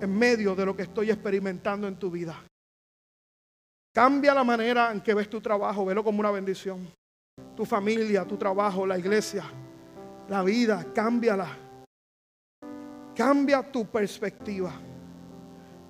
[0.00, 2.34] en medio de lo que estoy experimentando en tu vida.
[3.94, 5.84] Cambia la manera en que ves tu trabajo.
[5.84, 6.88] Velo como una bendición.
[7.54, 9.44] Tu familia, tu trabajo, la iglesia,
[10.28, 10.86] la vida.
[10.94, 11.58] Cámbiala.
[13.14, 14.72] Cambia tu perspectiva.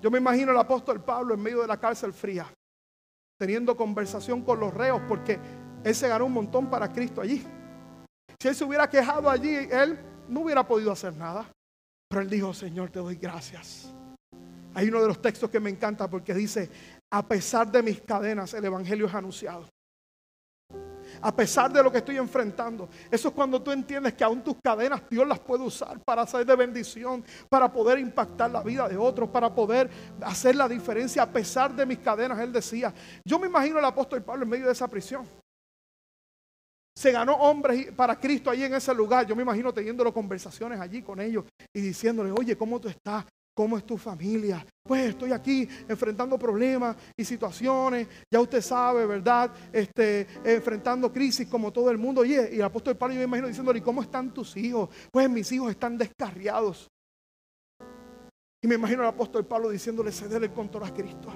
[0.03, 2.45] Yo me imagino al apóstol Pablo en medio de la cárcel fría,
[3.39, 5.39] teniendo conversación con los reos, porque
[5.81, 7.41] él se ganó un montón para Cristo allí.
[8.37, 9.97] Si él se hubiera quejado allí, él
[10.27, 11.49] no hubiera podido hacer nada.
[12.09, 13.93] Pero él dijo, Señor, te doy gracias.
[14.73, 16.69] Hay uno de los textos que me encanta porque dice,
[17.09, 19.69] a pesar de mis cadenas, el Evangelio es anunciado
[21.23, 22.89] a pesar de lo que estoy enfrentando.
[23.09, 26.45] Eso es cuando tú entiendes que aún tus cadenas Dios las puede usar para hacer
[26.45, 29.89] de bendición, para poder impactar la vida de otros, para poder
[30.21, 32.37] hacer la diferencia a pesar de mis cadenas.
[32.39, 32.93] Él decía,
[33.25, 35.25] yo me imagino al apóstol Pablo en medio de esa prisión.
[36.95, 39.25] Se ganó hombres para Cristo allí en ese lugar.
[39.25, 43.25] Yo me imagino teniendo conversaciones allí con ellos y diciéndole, oye, ¿cómo tú estás?
[43.55, 44.65] ¿Cómo es tu familia?
[44.81, 48.07] Pues estoy aquí enfrentando problemas y situaciones.
[48.31, 49.51] Ya usted sabe, ¿verdad?
[49.71, 52.21] Este, enfrentando crisis como todo el mundo.
[52.21, 54.89] Oye, y el apóstol Pablo yo me imagino diciéndole, ¿cómo están tus hijos?
[55.11, 56.87] Pues mis hijos están descarriados.
[58.61, 61.29] Y me imagino al apóstol Pablo diciéndole, ceder el control a Cristo.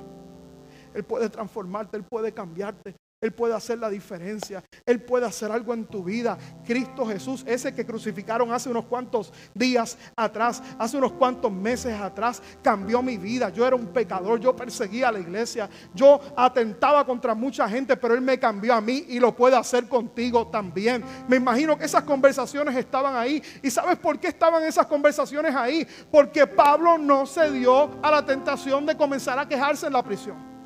[0.93, 2.95] Él puede transformarte, Él puede cambiarte.
[3.19, 4.63] Él puede hacer la diferencia.
[4.85, 6.37] Él puede hacer algo en tu vida.
[6.63, 12.43] Cristo Jesús, ese que crucificaron hace unos cuantos días atrás, hace unos cuantos meses atrás,
[12.61, 13.49] cambió mi vida.
[13.49, 18.13] Yo era un pecador, yo perseguía a la iglesia, yo atentaba contra mucha gente, pero
[18.13, 21.03] Él me cambió a mí y lo puede hacer contigo también.
[21.27, 23.41] Me imagino que esas conversaciones estaban ahí.
[23.63, 25.87] ¿Y sabes por qué estaban esas conversaciones ahí?
[26.11, 30.56] Porque Pablo no se dio a la tentación de comenzar a quejarse en la prisión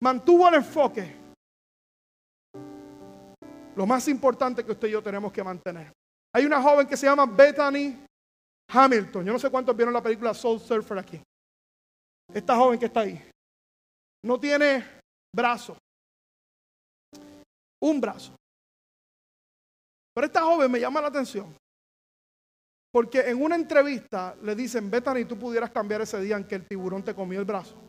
[0.00, 1.16] mantuvo el enfoque.
[3.74, 5.92] Lo más importante que usted y yo tenemos que mantener.
[6.34, 8.06] Hay una joven que se llama Bethany
[8.68, 9.24] Hamilton.
[9.24, 11.20] Yo no sé cuántos vieron la película Soul Surfer aquí.
[12.32, 13.22] Esta joven que está ahí.
[14.24, 14.84] No tiene
[15.34, 15.76] brazo.
[17.82, 18.34] Un brazo.
[20.14, 21.54] Pero esta joven me llama la atención.
[22.90, 26.66] Porque en una entrevista le dicen, Bethany, tú pudieras cambiar ese día en que el
[26.66, 27.85] tiburón te comió el brazo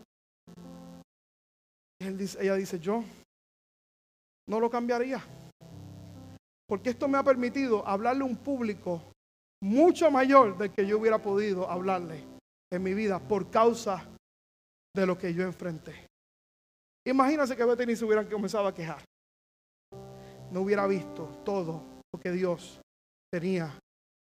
[2.07, 3.03] ella dice, yo
[4.47, 5.23] no lo cambiaría.
[6.67, 9.01] Porque esto me ha permitido hablarle a un público
[9.61, 12.23] mucho mayor del que yo hubiera podido hablarle
[12.71, 14.05] en mi vida por causa
[14.95, 16.07] de lo que yo enfrenté.
[17.05, 19.03] Imagínense que Bethany se hubieran comenzado a quejar.
[20.51, 22.81] No hubiera visto todo lo que Dios
[23.31, 23.79] tenía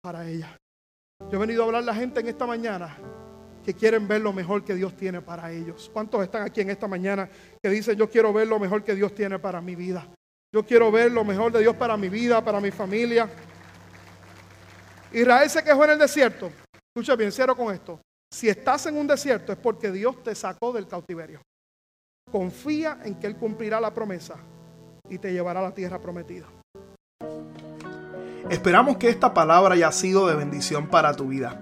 [0.01, 0.55] para ella.
[1.31, 2.95] Yo he venido a hablar a la gente en esta mañana
[3.67, 5.91] que quieren ver lo mejor que Dios tiene para ellos.
[5.91, 7.29] ¿Cuántos están aquí en esta mañana
[7.61, 10.07] que dicen, yo quiero ver lo mejor que Dios tiene para mi vida?
[10.55, 13.29] Yo quiero ver lo mejor de Dios para mi vida, para mi familia.
[15.11, 16.49] Israel se quejó en el desierto.
[16.95, 17.99] Escucha bien, cierro con esto.
[18.33, 21.41] Si estás en un desierto es porque Dios te sacó del cautiverio.
[22.31, 24.35] Confía en que Él cumplirá la promesa
[25.09, 26.47] y te llevará a la tierra prometida.
[28.49, 31.61] Esperamos que esta palabra haya sido de bendición para tu vida.